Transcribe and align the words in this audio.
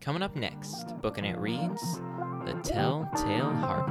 Coming 0.00 0.22
up 0.22 0.34
next, 0.34 0.98
Booking 1.02 1.26
It 1.26 1.36
Reads 1.36 2.00
The 2.46 2.58
Telltale 2.62 3.52
Heart. 3.52 3.90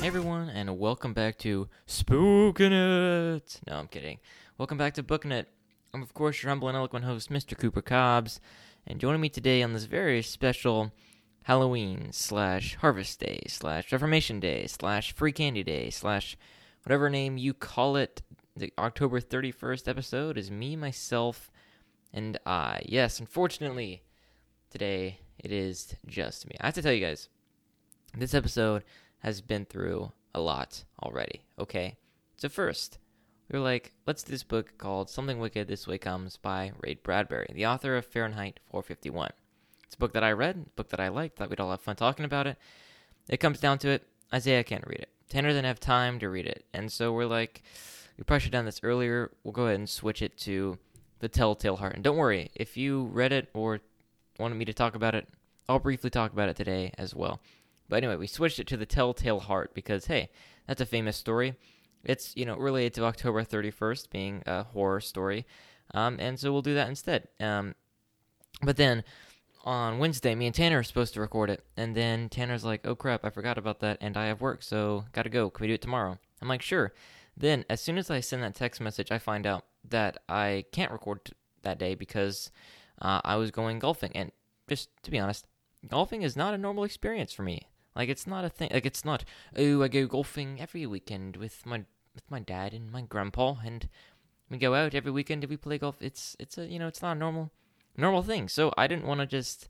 Hey 0.00 0.06
everyone, 0.06 0.48
and 0.48 0.78
welcome 0.78 1.12
back 1.12 1.36
to 1.40 1.68
Spookin' 1.86 2.72
It. 2.72 3.60
No, 3.66 3.74
I'm 3.74 3.88
kidding. 3.88 4.20
Welcome 4.56 4.78
back 4.78 4.94
to 4.94 5.02
Bookin' 5.02 5.32
It. 5.32 5.50
I'm 5.92 6.00
of 6.00 6.14
course 6.14 6.42
your 6.42 6.48
humble 6.48 6.68
and 6.68 6.78
eloquent 6.78 7.04
host, 7.04 7.28
Mr. 7.30 7.58
Cooper 7.58 7.82
Cobbs, 7.82 8.40
and 8.86 8.98
joining 8.98 9.20
me 9.20 9.28
today 9.28 9.62
on 9.62 9.74
this 9.74 9.84
very 9.84 10.22
special 10.22 10.92
Halloween 11.44 12.12
slash 12.12 12.76
Harvest 12.76 13.18
Day 13.18 13.40
slash 13.48 13.90
Reformation 13.90 14.38
Day 14.38 14.66
slash 14.68 15.12
Free 15.12 15.32
Candy 15.32 15.64
Day 15.64 15.90
slash 15.90 16.36
whatever 16.84 17.10
name 17.10 17.36
you 17.36 17.52
call 17.52 17.96
it, 17.96 18.22
the 18.56 18.72
October 18.78 19.20
31st 19.20 19.88
episode 19.88 20.38
is 20.38 20.50
me, 20.52 20.76
myself, 20.76 21.50
and 22.12 22.38
I. 22.46 22.82
Yes, 22.86 23.18
unfortunately, 23.18 24.02
today 24.70 25.18
it 25.38 25.50
is 25.50 25.96
just 26.06 26.48
me. 26.48 26.56
I 26.60 26.66
have 26.66 26.74
to 26.74 26.82
tell 26.82 26.92
you 26.92 27.04
guys, 27.04 27.28
this 28.16 28.34
episode 28.34 28.84
has 29.18 29.40
been 29.40 29.64
through 29.64 30.12
a 30.34 30.40
lot 30.40 30.84
already, 31.02 31.42
okay? 31.58 31.96
So, 32.36 32.48
first, 32.48 32.98
we 33.50 33.58
were 33.58 33.64
like, 33.64 33.92
let's 34.06 34.22
do 34.22 34.30
this 34.30 34.44
book 34.44 34.78
called 34.78 35.10
Something 35.10 35.40
Wicked 35.40 35.66
This 35.66 35.88
Way 35.88 35.98
Comes 35.98 36.36
by 36.36 36.72
Ray 36.80 36.94
Bradbury, 36.94 37.50
the 37.52 37.66
author 37.66 37.96
of 37.96 38.06
Fahrenheit 38.06 38.60
451. 38.70 39.30
It's 39.92 39.96
a 39.98 39.98
book 39.98 40.14
that 40.14 40.24
I 40.24 40.32
read, 40.32 40.74
book 40.74 40.88
that 40.88 41.00
I 41.00 41.08
liked, 41.08 41.36
thought 41.36 41.50
we'd 41.50 41.60
all 41.60 41.70
have 41.70 41.82
fun 41.82 41.96
talking 41.96 42.24
about 42.24 42.46
it. 42.46 42.56
It 43.28 43.40
comes 43.40 43.60
down 43.60 43.76
to 43.80 43.90
it, 43.90 44.08
Isaiah 44.32 44.64
can't 44.64 44.86
read 44.86 45.00
it. 45.00 45.10
Tanner 45.28 45.50
didn't 45.50 45.66
have 45.66 45.80
time 45.80 46.18
to 46.20 46.30
read 46.30 46.46
it. 46.46 46.64
And 46.72 46.90
so 46.90 47.12
we're 47.12 47.26
like, 47.26 47.62
we 48.16 48.24
probably 48.24 48.40
should 48.40 48.54
have 48.54 48.60
done 48.60 48.64
this 48.64 48.80
earlier. 48.82 49.32
We'll 49.44 49.52
go 49.52 49.66
ahead 49.66 49.78
and 49.78 49.86
switch 49.86 50.22
it 50.22 50.38
to 50.38 50.78
The 51.18 51.28
Telltale 51.28 51.76
Heart. 51.76 51.96
And 51.96 52.02
don't 52.02 52.16
worry, 52.16 52.50
if 52.54 52.74
you 52.74 53.04
read 53.04 53.32
it 53.32 53.50
or 53.52 53.80
wanted 54.38 54.54
me 54.54 54.64
to 54.64 54.72
talk 54.72 54.94
about 54.94 55.14
it, 55.14 55.28
I'll 55.68 55.78
briefly 55.78 56.08
talk 56.08 56.32
about 56.32 56.48
it 56.48 56.56
today 56.56 56.92
as 56.96 57.14
well. 57.14 57.42
But 57.90 57.96
anyway, 57.96 58.16
we 58.16 58.26
switched 58.26 58.60
it 58.60 58.66
to 58.68 58.78
The 58.78 58.86
Telltale 58.86 59.40
Heart 59.40 59.74
because, 59.74 60.06
hey, 60.06 60.30
that's 60.66 60.80
a 60.80 60.86
famous 60.86 61.18
story. 61.18 61.54
It's, 62.02 62.34
you 62.34 62.46
know, 62.46 62.56
related 62.56 62.94
to 62.94 63.04
October 63.04 63.44
31st 63.44 64.08
being 64.08 64.42
a 64.46 64.62
horror 64.62 65.02
story. 65.02 65.44
Um, 65.92 66.16
and 66.18 66.40
so 66.40 66.50
we'll 66.50 66.62
do 66.62 66.76
that 66.76 66.88
instead. 66.88 67.28
Um, 67.38 67.74
but 68.62 68.78
then 68.78 69.04
on 69.64 69.98
Wednesday, 69.98 70.34
me 70.34 70.46
and 70.46 70.54
Tanner 70.54 70.78
are 70.78 70.82
supposed 70.82 71.14
to 71.14 71.20
record 71.20 71.50
it. 71.50 71.64
And 71.76 71.94
then 71.94 72.28
Tanner's 72.28 72.64
like, 72.64 72.86
oh 72.86 72.94
crap, 72.94 73.24
I 73.24 73.30
forgot 73.30 73.58
about 73.58 73.80
that. 73.80 73.98
And 74.00 74.16
I 74.16 74.26
have 74.26 74.40
work, 74.40 74.62
so 74.62 75.04
gotta 75.12 75.28
go. 75.28 75.50
Can 75.50 75.64
we 75.64 75.68
do 75.68 75.74
it 75.74 75.82
tomorrow? 75.82 76.18
I'm 76.40 76.48
like, 76.48 76.62
sure. 76.62 76.92
Then, 77.36 77.64
as 77.70 77.80
soon 77.80 77.96
as 77.96 78.10
I 78.10 78.20
send 78.20 78.42
that 78.42 78.54
text 78.54 78.80
message, 78.80 79.10
I 79.10 79.18
find 79.18 79.46
out 79.46 79.64
that 79.88 80.18
I 80.28 80.64
can't 80.72 80.92
record 80.92 81.24
t- 81.24 81.32
that 81.62 81.78
day 81.78 81.94
because 81.94 82.50
uh, 83.00 83.20
I 83.24 83.36
was 83.36 83.50
going 83.50 83.78
golfing. 83.78 84.12
And 84.14 84.32
just 84.68 84.90
to 85.04 85.10
be 85.10 85.18
honest, 85.18 85.46
golfing 85.88 86.22
is 86.22 86.36
not 86.36 86.54
a 86.54 86.58
normal 86.58 86.84
experience 86.84 87.32
for 87.32 87.42
me. 87.42 87.68
Like 87.94 88.08
it's 88.08 88.26
not 88.26 88.44
a 88.44 88.48
thing. 88.48 88.70
Like 88.72 88.86
it's 88.86 89.04
not. 89.04 89.24
Oh, 89.56 89.82
I 89.82 89.88
go 89.88 90.06
golfing 90.06 90.60
every 90.60 90.86
weekend 90.86 91.36
with 91.36 91.64
my 91.64 91.84
with 92.14 92.30
my 92.30 92.40
dad 92.40 92.74
and 92.74 92.90
my 92.90 93.02
grandpa, 93.02 93.56
and 93.64 93.88
we 94.50 94.58
go 94.58 94.74
out 94.74 94.94
every 94.94 95.10
weekend 95.10 95.44
and 95.44 95.50
we 95.50 95.56
play 95.56 95.78
golf. 95.78 95.96
It's 96.00 96.36
it's 96.38 96.58
a 96.58 96.66
you 96.66 96.78
know 96.78 96.88
it's 96.88 97.02
not 97.02 97.18
normal 97.18 97.50
normal 97.96 98.22
thing. 98.22 98.48
So 98.48 98.72
I 98.76 98.86
didn't 98.86 99.06
want 99.06 99.20
to 99.20 99.26
just 99.26 99.68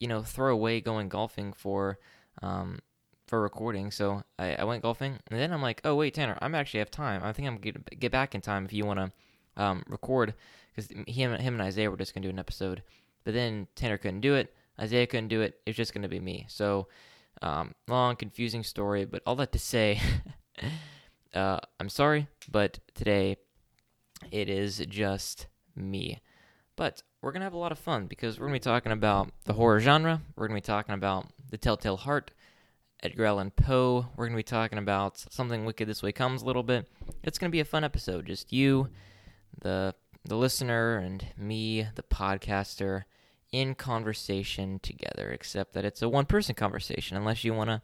you 0.00 0.08
know 0.08 0.22
throw 0.22 0.52
away 0.52 0.80
going 0.80 1.08
golfing 1.08 1.52
for 1.52 1.98
um 2.42 2.80
for 3.26 3.40
recording. 3.40 3.90
So 3.90 4.22
I, 4.38 4.56
I 4.56 4.64
went 4.64 4.82
golfing, 4.82 5.18
and 5.30 5.38
then 5.38 5.52
I'm 5.52 5.62
like, 5.62 5.80
oh 5.84 5.94
wait, 5.94 6.14
Tanner, 6.14 6.38
I'm 6.40 6.54
actually 6.54 6.78
have 6.78 6.90
time. 6.90 7.22
I 7.22 7.32
think 7.32 7.48
I'm 7.48 7.58
gonna 7.58 7.80
get 7.98 8.12
back 8.12 8.34
in 8.34 8.40
time 8.40 8.64
if 8.64 8.72
you 8.72 8.84
want 8.84 9.00
to 9.00 9.62
um 9.62 9.82
record 9.88 10.34
because 10.74 10.90
him 11.06 11.34
him 11.34 11.54
and 11.54 11.62
Isaiah 11.62 11.90
were 11.90 11.96
just 11.96 12.14
gonna 12.14 12.26
do 12.26 12.30
an 12.30 12.38
episode, 12.38 12.82
but 13.24 13.34
then 13.34 13.66
Tanner 13.74 13.98
couldn't 13.98 14.20
do 14.20 14.34
it. 14.34 14.54
Isaiah 14.80 15.06
couldn't 15.06 15.28
do 15.28 15.40
it. 15.40 15.60
It's 15.66 15.76
just 15.76 15.92
gonna 15.92 16.08
be 16.08 16.20
me. 16.20 16.46
So 16.48 16.88
um, 17.42 17.74
long, 17.86 18.16
confusing 18.16 18.64
story, 18.64 19.04
but 19.04 19.22
all 19.26 19.36
that 19.36 19.52
to 19.52 19.58
say, 19.58 20.00
uh, 21.34 21.58
I'm 21.78 21.88
sorry, 21.88 22.28
but 22.50 22.78
today 22.94 23.36
it 24.30 24.48
is 24.48 24.78
just 24.88 25.46
me. 25.76 26.20
But 26.76 27.02
we're 27.20 27.32
going 27.32 27.40
to 27.40 27.44
have 27.46 27.54
a 27.54 27.58
lot 27.58 27.72
of 27.72 27.78
fun 27.78 28.06
because 28.06 28.38
we're 28.38 28.46
going 28.46 28.60
to 28.60 28.64
be 28.64 28.72
talking 28.72 28.92
about 28.92 29.30
the 29.44 29.54
horror 29.54 29.80
genre. 29.80 30.20
We're 30.36 30.46
going 30.46 30.60
to 30.60 30.66
be 30.66 30.72
talking 30.72 30.94
about 30.94 31.26
The 31.50 31.58
Telltale 31.58 31.96
Heart, 31.96 32.30
Edgar 33.02 33.26
Allan 33.26 33.50
Poe. 33.50 34.06
We're 34.16 34.26
going 34.26 34.36
to 34.36 34.38
be 34.38 34.42
talking 34.44 34.78
about 34.78 35.18
Something 35.30 35.64
Wicked 35.64 35.88
This 35.88 36.02
Way 36.02 36.12
Comes 36.12 36.42
a 36.42 36.44
little 36.44 36.62
bit. 36.62 36.88
It's 37.24 37.38
going 37.38 37.50
to 37.50 37.52
be 37.52 37.60
a 37.60 37.64
fun 37.64 37.84
episode. 37.84 38.26
Just 38.26 38.52
you, 38.52 38.88
the 39.60 39.94
the 40.24 40.36
listener, 40.36 40.98
and 40.98 41.26
me, 41.38 41.86
the 41.94 42.02
podcaster 42.02 43.04
in 43.50 43.74
conversation 43.74 44.78
together, 44.80 45.30
except 45.30 45.72
that 45.72 45.84
it's 45.84 46.02
a 46.02 46.08
one 46.08 46.26
person 46.26 46.54
conversation, 46.54 47.16
unless 47.16 47.44
you 47.44 47.54
want 47.54 47.70
to 47.70 47.82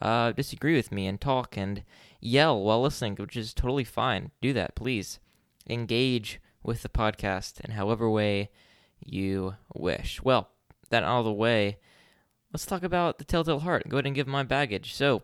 uh, 0.00 0.32
disagree 0.32 0.74
with 0.74 0.90
me 0.90 1.06
and 1.06 1.20
talk 1.20 1.56
and 1.56 1.82
yell 2.20 2.60
while 2.60 2.82
listening, 2.82 3.14
which 3.16 3.36
is 3.36 3.52
totally 3.52 3.84
fine. 3.84 4.30
Do 4.40 4.52
that, 4.54 4.74
please. 4.74 5.18
Engage 5.68 6.40
with 6.66 6.82
the 6.82 6.88
podcast 6.88 7.60
in 7.60 7.72
however 7.72 8.10
way 8.10 8.50
you 9.04 9.54
wish. 9.72 10.20
Well, 10.22 10.48
that 10.90 11.04
out 11.04 11.20
of 11.20 11.24
the 11.24 11.32
way, 11.32 11.78
let's 12.52 12.66
talk 12.66 12.82
about 12.82 13.18
the 13.18 13.24
Telltale 13.24 13.60
Heart. 13.60 13.88
Go 13.88 13.96
ahead 13.96 14.06
and 14.06 14.14
give 14.14 14.26
my 14.26 14.42
baggage. 14.42 14.94
So, 14.94 15.22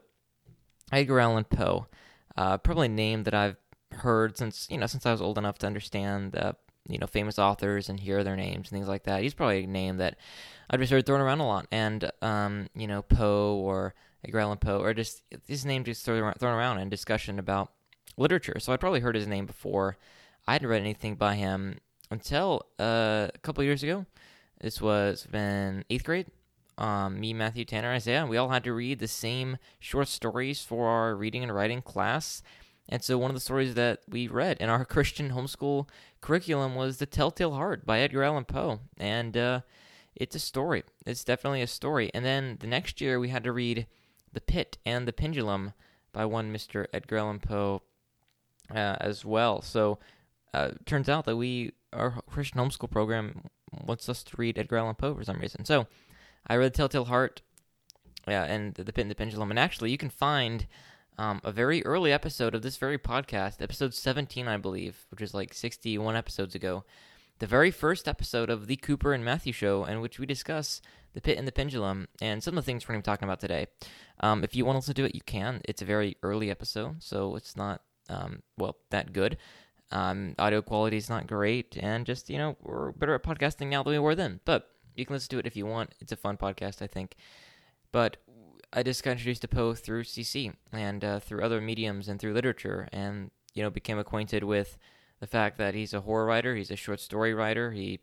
Edgar 0.93 1.21
Allan 1.21 1.45
Poe, 1.45 1.87
uh, 2.37 2.59
probably 2.59 2.87
a 2.87 2.91
name 2.91 3.25
that 3.25 3.35
I've 3.35 3.57
heard 3.91 4.39
since 4.39 4.67
you 4.71 4.79
know 4.79 4.87
since 4.87 5.05
I 5.05 5.13
was 5.13 5.21
old 5.21 5.37
enough 5.37 5.59
to 5.59 5.67
understand 5.67 6.35
uh, 6.35 6.53
you 6.89 6.99
know 6.99 7.07
famous 7.07 7.39
authors 7.39 7.89
and 7.91 8.01
hear 8.01 8.25
their 8.25 8.37
names 8.37 8.69
and 8.69 8.79
things 8.79 8.89
like 8.89 9.05
that. 9.05 9.23
He's 9.23 9.35
probably 9.35 9.65
a 9.65 9.67
name 9.67 9.99
that 9.99 10.17
I've 10.71 10.81
just 10.81 10.93
heard 10.93 11.05
thrown 11.05 11.21
around 11.21 11.41
a 11.41 11.47
lot, 11.47 11.67
and 11.73 12.11
um, 12.23 12.69
you 12.75 12.87
know 12.87 13.03
Poe 13.03 13.57
or 13.57 13.95
Edgar 14.25 14.41
Allan 14.41 14.59
Poe, 14.59 14.81
or 14.81 14.95
just 14.95 15.23
his 15.47 15.65
name 15.65 15.85
just 15.85 16.05
thrown 16.05 16.21
around, 16.21 16.35
thrown 16.35 16.55
around 16.55 16.79
in 16.79 16.89
discussion 16.89 17.39
about 17.39 17.73
literature. 18.17 18.59
So 18.61 18.73
I'd 18.73 18.81
probably 18.81 19.01
heard 19.01 19.17
his 19.17 19.27
name 19.27 19.47
before. 19.47 19.97
I 20.47 20.55
hadn't 20.55 20.69
read 20.69 20.81
anything 20.81 21.15
by 21.15 21.37
him 21.37 21.79
until 22.11 22.67
uh, 22.79 23.29
a 23.35 23.39
couple 23.43 23.65
years 23.65 23.83
ago. 23.83 24.07
This 24.61 24.81
was 24.81 25.27
in 25.33 25.85
eighth 25.91 26.05
grade. 26.05 26.27
Um, 26.79 27.21
me, 27.21 27.33
Matthew, 27.33 27.65
Tanner, 27.65 27.91
Isaiah, 27.93 28.27
we 28.27 28.37
all 28.37 28.49
had 28.49 28.65
to 28.65 28.73
read 28.73 28.99
the 28.99 29.09
same 29.09 29.59
short 29.79 30.09
stories 30.09 30.63
for 30.63 30.89
our 30.89 31.15
reading 31.15 31.43
and 31.43 31.55
writing 31.55 31.83
class. 31.83 32.43
And 32.89 33.03
so 33.03 33.19
one 33.19 33.31
of 33.31 33.35
the 33.35 33.41
stories 33.41 33.75
that 33.75 34.01
we 34.09 34.27
read 34.27 34.59
in 34.59 34.69
our 34.69 34.85
Christian 34.87 35.31
homeschool 35.31 35.89
curriculum 36.21 36.75
was 36.75 36.99
The 36.99 37.07
Telltale 37.07 37.53
Heart 37.53 37.87
by 37.87 38.01
Edgar 38.01 38.25
Allan 38.25 38.45
Poe. 38.45 38.81
And 38.99 39.37
uh, 39.37 39.61
it's 40.15 40.35
a 40.35 40.41
story. 40.41 40.83
It's 41.07 41.25
definitely 41.25 41.63
a 41.63 41.67
story. 41.67 42.11
And 42.15 42.25
then 42.25 42.57
the 42.61 42.67
next 42.67 43.01
year 43.01 43.21
we 43.21 43.29
had 43.29 43.45
to 43.45 43.53
read 43.53 43.87
The 44.33 44.41
Pit 44.41 44.79
and 44.85 45.07
the 45.07 45.13
Pendulum 45.13 45.73
by 46.13 46.25
one 46.25 46.53
Mr. 46.53 46.87
Edgar 46.93 47.19
Allan 47.19 47.41
Poe 47.41 47.83
uh, 48.71 48.97
as 49.01 49.25
well. 49.25 49.63
So 49.63 49.99
uh, 50.55 50.71
turns 50.87 51.09
out 51.09 51.25
that 51.25 51.37
we, 51.37 51.73
our 51.93 52.23
Christian 52.31 52.61
homeschool 52.61 52.91
program 52.91 53.43
wants 53.87 54.09
us 54.09 54.23
to 54.25 54.37
read 54.37 54.59
Edgar 54.59 54.79
Allan 54.79 54.95
Poe 54.95 55.15
for 55.15 55.25
some 55.25 55.39
reason. 55.39 55.65
So 55.65 55.87
I 56.47 56.57
read 56.57 56.75
Telltale 56.75 57.07
Heart 57.07 57.43
yeah, 58.29 58.45
and 58.45 58.75
The 58.75 58.85
Pit 58.93 59.03
and 59.03 59.11
the 59.11 59.15
Pendulum. 59.15 59.51
And 59.51 59.59
actually, 59.59 59.91
you 59.91 59.99
can 59.99 60.11
find 60.11 60.67
um, 61.19 61.41
a 61.45 61.53
very 61.53 61.85
early 61.85 62.13
episode 62.13 62.55
of 62.55 62.63
this 62.63 62.77
very 62.77 62.99
podcast, 62.99 63.61
episode 63.61 63.95
17, 63.95 64.49
I 64.49 64.57
believe, 64.57 65.07
which 65.11 65.23
is 65.23 65.35
like 65.35 65.55
61 65.55 66.17
episodes 66.17 66.55
ago. 66.55 66.85
The 67.39 67.47
very 67.47 67.71
first 67.71 68.07
episode 68.07 68.51
of 68.51 68.67
the 68.67 68.77
Cooper 68.77 69.13
and 69.13 69.25
Matthew 69.25 69.53
show, 69.53 69.85
in 69.85 70.01
which 70.01 70.19
we 70.19 70.27
discuss 70.27 70.81
the 71.15 71.21
pit 71.21 71.37
and 71.37 71.47
the 71.47 71.53
pendulum 71.53 72.09
and 72.21 72.43
some 72.43 72.57
of 72.57 72.65
the 72.65 72.67
things 72.67 72.87
we're 72.87 72.95
going 72.95 73.03
to 73.03 73.07
be 73.07 73.13
talking 73.13 73.29
about 73.29 73.41
today. 73.41 73.67
Um, 74.21 74.45
if 74.45 74.55
you 74.55 74.65
want 74.65 74.77
to 74.77 74.79
listen 74.79 74.95
to 74.95 75.05
it, 75.05 75.15
you 75.15 75.21
can. 75.23 75.61
It's 75.65 75.83
a 75.83 75.87
very 75.87 76.17
early 76.23 76.51
episode, 76.51 77.03
so 77.03 77.35
it's 77.35 77.57
not, 77.57 77.83
um, 78.09 78.43
well, 78.57 78.77
that 78.91 79.13
good. 79.13 79.37
Um, 79.93 80.35
audio 80.39 80.63
quality 80.63 80.97
is 80.97 81.11
not 81.11 81.27
great, 81.27 81.77
and 81.79 82.07
just, 82.07 82.31
you 82.31 82.39
know, 82.39 82.57
we're 82.63 82.93
better 82.93 83.15
at 83.15 83.23
podcasting 83.23 83.69
now 83.69 83.83
than 83.83 83.93
we 83.93 83.99
were 83.99 84.15
then. 84.15 84.41
But 84.45 84.69
you 84.97 85.05
can 85.05 85.15
listen 85.15 85.31
to 85.31 85.39
it 85.39 85.47
if 85.47 85.57
you 85.57 85.67
want. 85.67 85.95
It's 86.01 86.13
a 86.13 86.17
fun 86.17 86.37
podcast, 86.37 86.83
I 86.83 86.87
think. 86.87 87.15
But 87.93 88.17
I 88.73 88.83
just 88.83 89.03
got 89.03 89.13
introduced 89.13 89.43
to 89.43 89.49
Poe 89.49 89.75
through 89.75 90.05
CC 90.05 90.55
and 90.73 91.05
uh, 91.05 91.21
through 91.21 91.43
other 91.43 91.61
mediums 91.61 92.09
and 92.09 92.19
through 92.19 92.33
literature, 92.33 92.89
and 92.91 93.31
you 93.55 93.63
know 93.63 93.71
became 93.71 93.99
acquainted 93.99 94.45
with 94.45 94.79
the 95.21 95.27
fact 95.27 95.59
that 95.59 95.75
he's 95.75 95.93
a 95.93 96.01
horror 96.01 96.25
writer, 96.25 96.57
he's 96.57 96.71
a 96.71 96.77
short 96.77 97.01
story 97.01 97.35
writer, 97.35 97.73
he 97.73 98.01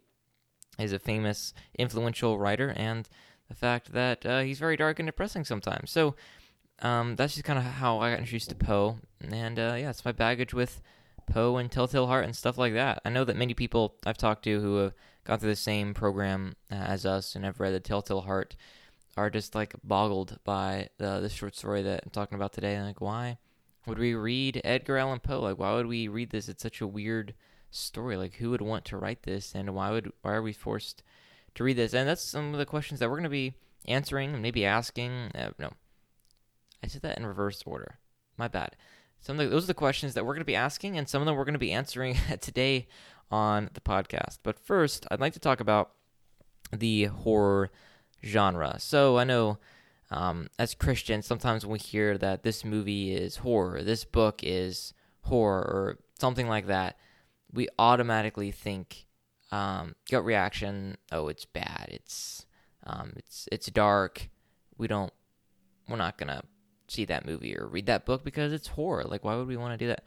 is 0.78 0.94
a 0.94 1.00
famous, 1.00 1.54
influential 1.78 2.38
writer, 2.38 2.74
and 2.78 3.10
the 3.50 3.56
fact 3.56 3.94
that 3.94 4.26
uh, 4.26 4.42
he's 4.42 4.60
very 4.60 4.78
dark 4.78 5.00
and 5.00 5.08
depressing 5.08 5.44
sometimes. 5.44 5.90
So 5.92 6.16
um, 6.82 7.16
that's 7.16 7.34
just 7.34 7.46
kind 7.46 7.60
of 7.60 7.66
how 7.66 8.00
I 8.00 8.12
got 8.12 8.20
introduced 8.20 8.50
to 8.50 8.56
Poe, 8.56 9.00
and 9.28 9.58
uh, 9.58 9.76
yeah, 9.78 9.90
it's 9.90 10.06
my 10.06 10.12
baggage 10.12 10.54
with 10.54 10.82
Poe 11.30 11.58
and 11.58 11.72
Telltale 11.72 12.08
Heart 12.08 12.26
and 12.26 12.36
stuff 12.36 12.58
like 12.58 12.74
that. 12.74 13.02
I 13.06 13.10
know 13.10 13.24
that 13.24 13.38
many 13.38 13.54
people 13.54 13.96
I've 14.06 14.18
talked 14.18 14.44
to 14.44 14.60
who 14.60 14.78
have 14.78 14.94
gone 15.24 15.40
through 15.40 15.52
the 15.52 15.56
same 15.56 15.94
program 15.94 16.56
uh, 16.72 16.76
as 16.76 17.06
us 17.06 17.36
and 17.36 17.46
have 17.46 17.60
read 17.60 17.74
the 17.74 17.80
Telltale 17.80 18.22
Heart 18.22 18.56
are 19.18 19.30
just 19.30 19.54
like 19.54 19.76
boggled 19.84 20.40
by 20.44 20.90
the 20.98 21.20
the 21.20 21.30
short 21.30 21.56
story 21.56 21.82
that 21.84 22.02
I'm 22.04 22.12
talking 22.12 22.36
about 22.36 22.54
today. 22.54 22.82
Like, 22.82 23.02
why 23.02 23.38
would 23.86 24.00
we 24.00 24.14
read 24.14 24.62
Edgar 24.64 24.98
Allan 24.98 25.20
Poe? 25.20 25.42
Like, 25.42 25.60
why 25.60 25.74
would 25.74 25.88
we 25.88 26.08
read 26.08 26.30
this? 26.30 26.50
It's 26.50 26.64
such 26.64 26.82
a 26.82 26.88
weird 26.88 27.34
story. 27.72 28.18
Like, 28.18 28.36
who 28.36 28.52
would 28.52 28.62
want 28.62 28.86
to 28.86 28.98
write 28.98 29.24
this, 29.24 29.54
and 29.54 29.76
why 29.76 29.92
would 29.92 30.12
why 30.22 30.34
are 30.34 30.42
we 30.42 30.54
forced 30.54 31.04
to 31.56 31.64
read 31.64 31.78
this? 31.78 31.94
And 31.94 32.08
that's 32.08 32.24
some 32.24 32.54
of 32.54 32.60
the 32.60 32.66
questions 32.66 33.00
that 33.00 33.10
we're 33.10 33.18
going 33.18 33.24
to 33.24 33.30
be 33.30 33.54
answering 33.86 34.34
and 34.34 34.42
maybe 34.42 34.66
asking. 34.66 35.32
Uh, 35.36 35.52
no, 35.60 35.72
I 36.84 36.88
said 36.88 37.02
that 37.02 37.18
in 37.18 37.26
reverse 37.26 37.62
order. 37.66 38.00
My 38.38 38.48
bad. 38.48 38.76
Some 39.22 39.40
of 39.40 39.46
the, 39.46 39.50
those 39.50 39.66
are 39.66 39.68
the 39.68 39.74
questions 39.74 40.14
that 40.14 40.26
we're 40.26 40.34
going 40.34 40.42
to 40.42 40.46
be 40.46 40.56
asking, 40.56 40.98
and 40.98 41.08
some 41.08 41.22
of 41.22 41.26
them 41.26 41.36
we're 41.36 41.46
going 41.46 41.54
to 41.54 41.60
be 41.60 41.72
answering 41.72 42.16
today 42.42 42.88
on 43.32 43.70
the 43.74 43.82
podcast. 43.82 44.40
But 44.44 44.60
first, 44.60 45.06
I'd 45.12 45.20
like 45.20 45.34
to 45.34 45.40
talk 45.40 45.60
about 45.60 45.92
the 46.72 47.06
horror 47.06 47.70
genre. 48.24 48.76
So 48.80 49.18
I 49.18 49.24
know 49.24 49.58
um, 50.12 50.48
as 50.58 50.74
Christians, 50.74 51.26
sometimes 51.26 51.66
when 51.66 51.74
we 51.74 51.80
hear 51.80 52.18
that 52.18 52.44
this 52.44 52.66
movie 52.66 53.14
is 53.14 53.38
horror, 53.38 53.84
this 53.84 54.06
book 54.06 54.42
is 54.44 54.94
horror, 55.22 55.62
or 55.62 56.00
something 56.20 56.48
like 56.48 56.68
that, 56.68 56.98
we 57.52 57.68
automatically 57.78 58.52
think 58.52 59.06
um, 59.52 59.96
gut 60.10 60.26
reaction. 60.26 60.98
Oh, 61.12 61.28
it's 61.28 61.46
bad. 61.46 61.90
It's 61.92 62.46
um, 62.86 63.14
it's 63.16 63.48
it's 63.52 63.68
dark. 63.68 64.30
We 64.78 64.88
don't. 64.88 65.14
We're 65.88 65.98
not 65.98 66.18
gonna 66.18 66.44
see 66.92 67.06
that 67.06 67.26
movie 67.26 67.58
or 67.58 67.68
read 67.68 67.86
that 67.88 68.06
book 68.06 68.24
because 68.24 68.54
it's 68.54 68.68
horror. 68.68 69.04
Like, 69.04 69.24
why 69.24 69.36
would 69.36 69.48
we 69.48 69.58
want 69.58 69.74
to 69.74 69.84
do 69.84 69.88
that? 69.88 70.04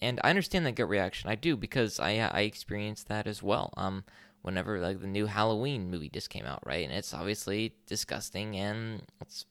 And 0.00 0.20
I 0.24 0.30
understand 0.30 0.66
that 0.66 0.72
gut 0.72 0.88
reaction. 0.88 1.30
I 1.30 1.34
do 1.36 1.56
because 1.56 2.00
I 2.00 2.18
I 2.18 2.40
experienced 2.42 3.08
that 3.08 3.26
as 3.26 3.42
well. 3.42 3.72
Um, 3.76 4.04
whenever 4.42 4.80
like 4.80 5.00
the 5.00 5.06
new 5.06 5.26
Halloween 5.26 5.90
movie 5.90 6.08
just 6.08 6.30
came 6.30 6.44
out, 6.44 6.60
right? 6.66 6.84
And 6.84 6.92
it's 6.92 7.14
obviously 7.14 7.74
disgusting 7.86 8.56
and 8.56 9.02
it's 9.20 9.46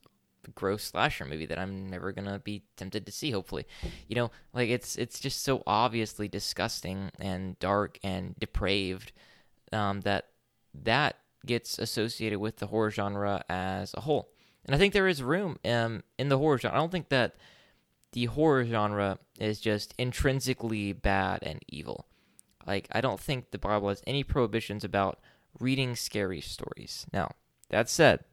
a 0.46 0.52
gross 0.52 0.84
slasher 0.84 1.26
movie 1.26 1.46
that 1.46 1.60
I'm 1.60 1.90
never 1.90 2.12
gonna 2.12 2.40
be 2.40 2.64
tempted 2.76 3.06
to 3.06 3.12
see. 3.12 3.32
Hopefully, 3.32 3.66
you 4.08 4.16
know, 4.16 4.32
like 4.54 4.70
it's 4.70 4.96
it's 4.98 5.20
just 5.20 5.44
so 5.44 5.64
obviously 5.66 6.28
disgusting 6.28 7.12
and 7.20 7.58
dark 7.60 8.00
and 8.04 8.36
depraved 8.38 9.12
um, 9.72 10.02
that 10.02 10.28
that 10.84 11.18
gets 11.46 11.80
associated 11.80 12.40
with 12.40 12.58
the 12.58 12.68
horror 12.68 12.92
genre 12.92 13.44
as 13.50 13.94
a 13.96 14.02
whole. 14.02 14.30
And 14.66 14.76
I 14.76 14.78
think 14.78 14.94
there 14.94 15.08
is 15.08 15.24
room 15.24 15.58
um, 15.66 16.04
in 16.18 16.30
the 16.30 16.38
horror 16.38 16.58
genre. 16.58 16.78
I 16.78 16.80
don't 16.80 16.92
think 16.92 17.10
that 17.10 17.36
the 18.12 18.26
horror 18.26 18.66
genre 18.66 19.18
is 19.40 19.60
just 19.60 19.94
intrinsically 19.98 20.94
bad 20.94 21.40
and 21.44 21.60
evil. 21.68 22.06
Like, 22.68 22.88
I 22.92 23.02
don't 23.02 23.20
think 23.20 23.52
the 23.52 23.58
Bible 23.58 23.90
has 23.90 24.04
any 24.06 24.24
prohibitions 24.24 24.84
about 24.84 25.20
reading 25.60 25.96
scary 25.96 26.42
stories. 26.42 27.08
Now, 27.12 27.32
that 27.70 27.90
said, 27.90 28.24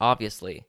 obviously, 0.00 0.66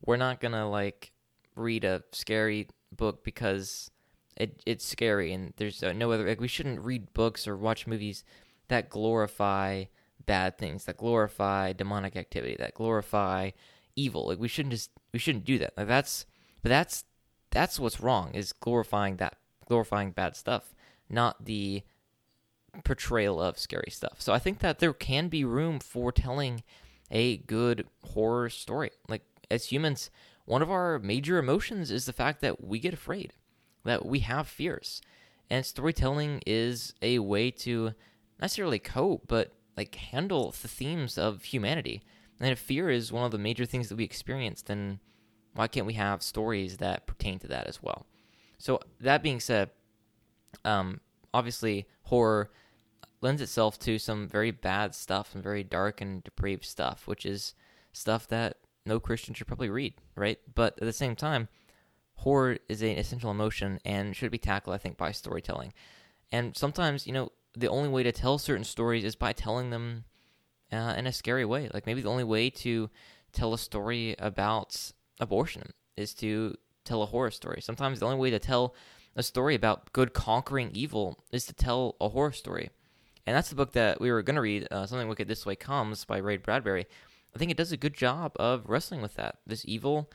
we're 0.00 0.16
not 0.16 0.40
going 0.40 0.52
to, 0.52 0.66
like, 0.66 1.12
read 1.54 1.84
a 1.84 2.04
scary 2.12 2.68
book 2.90 3.22
because 3.22 3.90
it, 4.36 4.62
it's 4.64 4.86
scary 4.86 5.32
and 5.32 5.52
there's 5.56 5.82
uh, 5.82 5.92
no 5.92 6.10
other, 6.12 6.26
like, 6.26 6.40
we 6.40 6.48
shouldn't 6.48 6.80
read 6.80 7.12
books 7.12 7.46
or 7.46 7.56
watch 7.56 7.86
movies 7.86 8.24
that 8.68 8.88
glorify 8.88 9.84
bad 10.24 10.56
things, 10.56 10.84
that 10.84 10.96
glorify 10.96 11.72
demonic 11.72 12.16
activity, 12.16 12.56
that 12.58 12.74
glorify 12.74 13.50
evil. 13.96 14.28
Like, 14.28 14.38
we 14.38 14.48
shouldn't 14.48 14.72
just, 14.72 14.90
we 15.12 15.18
shouldn't 15.18 15.44
do 15.44 15.58
that. 15.58 15.74
Like, 15.76 15.88
that's, 15.88 16.26
but 16.62 16.68
that's, 16.68 17.04
that's 17.50 17.78
what's 17.78 18.00
wrong 18.00 18.34
is 18.34 18.52
glorifying 18.52 19.16
that, 19.16 19.36
glorifying 19.68 20.10
bad 20.10 20.36
stuff, 20.36 20.74
not 21.08 21.44
the 21.44 21.82
portrayal 22.84 23.40
of 23.40 23.58
scary 23.58 23.90
stuff. 23.90 24.16
So 24.20 24.32
I 24.32 24.38
think 24.38 24.60
that 24.60 24.78
there 24.78 24.94
can 24.94 25.28
be 25.28 25.44
room 25.44 25.78
for 25.78 26.10
telling 26.10 26.62
a 27.10 27.36
good 27.38 27.86
horror 28.02 28.48
story. 28.48 28.90
Like 29.08 29.22
as 29.50 29.66
humans, 29.66 30.10
one 30.46 30.62
of 30.62 30.70
our 30.70 30.98
major 30.98 31.38
emotions 31.38 31.90
is 31.90 32.06
the 32.06 32.12
fact 32.12 32.40
that 32.40 32.64
we 32.64 32.78
get 32.78 32.94
afraid, 32.94 33.34
that 33.84 34.06
we 34.06 34.20
have 34.20 34.48
fears. 34.48 35.02
And 35.50 35.66
storytelling 35.66 36.42
is 36.46 36.94
a 37.02 37.18
way 37.18 37.50
to 37.50 37.84
not 37.84 37.94
necessarily 38.40 38.78
cope, 38.78 39.24
but 39.28 39.52
like 39.76 39.94
handle 39.94 40.50
the 40.50 40.68
themes 40.68 41.18
of 41.18 41.44
humanity. 41.44 42.02
And 42.42 42.50
if 42.50 42.58
fear 42.58 42.90
is 42.90 43.12
one 43.12 43.24
of 43.24 43.30
the 43.30 43.38
major 43.38 43.64
things 43.64 43.88
that 43.88 43.96
we 43.96 44.04
experience, 44.04 44.62
then 44.62 44.98
why 45.54 45.68
can't 45.68 45.86
we 45.86 45.94
have 45.94 46.22
stories 46.22 46.78
that 46.78 47.06
pertain 47.06 47.38
to 47.38 47.48
that 47.48 47.68
as 47.68 47.80
well? 47.82 48.04
So 48.58 48.80
that 49.00 49.22
being 49.22 49.38
said, 49.38 49.70
um, 50.64 51.00
obviously 51.32 51.86
horror 52.02 52.50
lends 53.20 53.40
itself 53.40 53.78
to 53.78 53.98
some 53.98 54.26
very 54.26 54.50
bad 54.50 54.94
stuff 54.94 55.34
and 55.34 55.42
very 55.42 55.62
dark 55.62 56.00
and 56.00 56.24
depraved 56.24 56.64
stuff, 56.64 57.06
which 57.06 57.24
is 57.24 57.54
stuff 57.92 58.26
that 58.28 58.56
no 58.84 58.98
Christian 58.98 59.34
should 59.34 59.46
probably 59.46 59.70
read, 59.70 59.94
right? 60.16 60.40
But 60.52 60.74
at 60.74 60.84
the 60.84 60.92
same 60.92 61.14
time, 61.14 61.48
horror 62.16 62.58
is 62.68 62.82
an 62.82 62.98
essential 62.98 63.30
emotion 63.30 63.78
and 63.84 64.16
should 64.16 64.32
be 64.32 64.38
tackled, 64.38 64.74
I 64.74 64.78
think, 64.78 64.96
by 64.96 65.12
storytelling. 65.12 65.72
And 66.32 66.56
sometimes, 66.56 67.06
you 67.06 67.12
know, 67.12 67.30
the 67.56 67.68
only 67.68 67.88
way 67.88 68.02
to 68.02 68.10
tell 68.10 68.38
certain 68.38 68.64
stories 68.64 69.04
is 69.04 69.14
by 69.14 69.32
telling 69.32 69.70
them 69.70 70.04
uh, 70.72 70.94
in 70.96 71.06
a 71.06 71.12
scary 71.12 71.44
way. 71.44 71.68
Like 71.72 71.86
maybe 71.86 72.00
the 72.00 72.10
only 72.10 72.24
way 72.24 72.50
to 72.50 72.90
tell 73.32 73.54
a 73.54 73.58
story 73.58 74.14
about 74.18 74.92
abortion 75.20 75.72
is 75.96 76.14
to 76.14 76.56
tell 76.84 77.02
a 77.02 77.06
horror 77.06 77.30
story. 77.30 77.60
Sometimes 77.60 78.00
the 78.00 78.06
only 78.06 78.18
way 78.18 78.30
to 78.30 78.38
tell 78.38 78.74
a 79.14 79.22
story 79.22 79.54
about 79.54 79.92
good 79.92 80.14
conquering 80.14 80.70
evil 80.72 81.22
is 81.30 81.46
to 81.46 81.52
tell 81.52 81.96
a 82.00 82.08
horror 82.08 82.32
story. 82.32 82.70
And 83.26 83.36
that's 83.36 83.50
the 83.50 83.54
book 83.54 83.72
that 83.72 84.00
we 84.00 84.10
were 84.10 84.22
going 84.22 84.36
to 84.36 84.42
read, 84.42 84.66
uh, 84.70 84.86
Something 84.86 85.08
Wicked 85.08 85.28
This 85.28 85.46
Way 85.46 85.54
Comes 85.54 86.04
by 86.04 86.18
Ray 86.18 86.38
Bradbury. 86.38 86.86
I 87.34 87.38
think 87.38 87.50
it 87.50 87.56
does 87.56 87.72
a 87.72 87.76
good 87.76 87.94
job 87.94 88.32
of 88.36 88.68
wrestling 88.68 89.00
with 89.00 89.14
that. 89.14 89.38
This 89.46 89.64
evil 89.66 90.10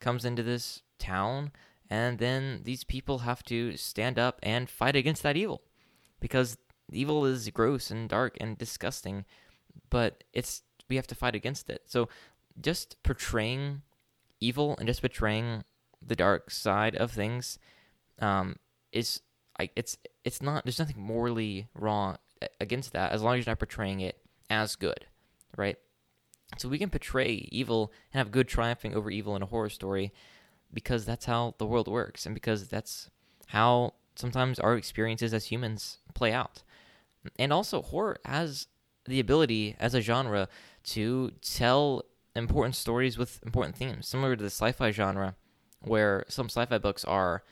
comes 0.00 0.24
into 0.24 0.42
this 0.42 0.82
town, 0.98 1.50
and 1.90 2.18
then 2.18 2.60
these 2.64 2.84
people 2.84 3.20
have 3.20 3.42
to 3.44 3.76
stand 3.76 4.18
up 4.18 4.38
and 4.42 4.70
fight 4.70 4.96
against 4.96 5.22
that 5.24 5.36
evil 5.36 5.62
because 6.20 6.56
evil 6.90 7.26
is 7.26 7.48
gross 7.50 7.90
and 7.90 8.08
dark 8.08 8.36
and 8.40 8.56
disgusting, 8.56 9.24
but 9.90 10.24
it's 10.32 10.62
we 10.88 10.96
have 10.96 11.06
to 11.08 11.14
fight 11.14 11.34
against 11.34 11.70
it. 11.70 11.82
So 11.86 12.08
just 12.60 13.02
portraying 13.02 13.82
evil 14.40 14.76
and 14.78 14.86
just 14.86 15.00
portraying 15.00 15.64
the 16.04 16.16
dark 16.16 16.50
side 16.50 16.96
of 16.96 17.12
things 17.12 17.58
um, 18.18 18.56
is 18.92 19.20
like 19.58 19.72
it's 19.76 19.96
it's 20.24 20.42
not 20.42 20.64
there's 20.64 20.78
nothing 20.78 21.00
morally 21.00 21.68
wrong 21.74 22.18
against 22.60 22.92
that 22.92 23.12
as 23.12 23.22
long 23.22 23.38
as 23.38 23.46
you're 23.46 23.52
not 23.52 23.58
portraying 23.58 24.00
it 24.00 24.18
as 24.50 24.76
good, 24.76 25.06
right? 25.56 25.76
So 26.58 26.68
we 26.68 26.78
can 26.78 26.90
portray 26.90 27.48
evil 27.50 27.92
and 28.12 28.18
have 28.18 28.30
good 28.30 28.48
triumphing 28.48 28.94
over 28.94 29.10
evil 29.10 29.36
in 29.36 29.42
a 29.42 29.46
horror 29.46 29.70
story 29.70 30.12
because 30.72 31.04
that's 31.04 31.24
how 31.24 31.54
the 31.58 31.66
world 31.66 31.88
works 31.88 32.26
and 32.26 32.34
because 32.34 32.68
that's 32.68 33.08
how 33.48 33.94
sometimes 34.16 34.58
our 34.58 34.76
experiences 34.76 35.32
as 35.32 35.46
humans 35.46 35.98
play 36.14 36.32
out. 36.32 36.62
And 37.38 37.52
also, 37.52 37.82
horror 37.82 38.18
has 38.24 38.66
the 39.06 39.20
ability 39.20 39.76
as 39.78 39.94
a 39.94 40.00
genre 40.00 40.48
to 40.84 41.32
tell 41.40 42.04
important 42.34 42.74
stories 42.74 43.18
with 43.18 43.40
important 43.44 43.76
themes, 43.76 44.06
similar 44.06 44.36
to 44.36 44.42
the 44.42 44.50
sci 44.50 44.72
fi 44.72 44.90
genre, 44.90 45.36
where 45.80 46.24
some 46.28 46.46
sci 46.46 46.64
fi 46.66 46.78
books 46.78 47.04
are, 47.04 47.42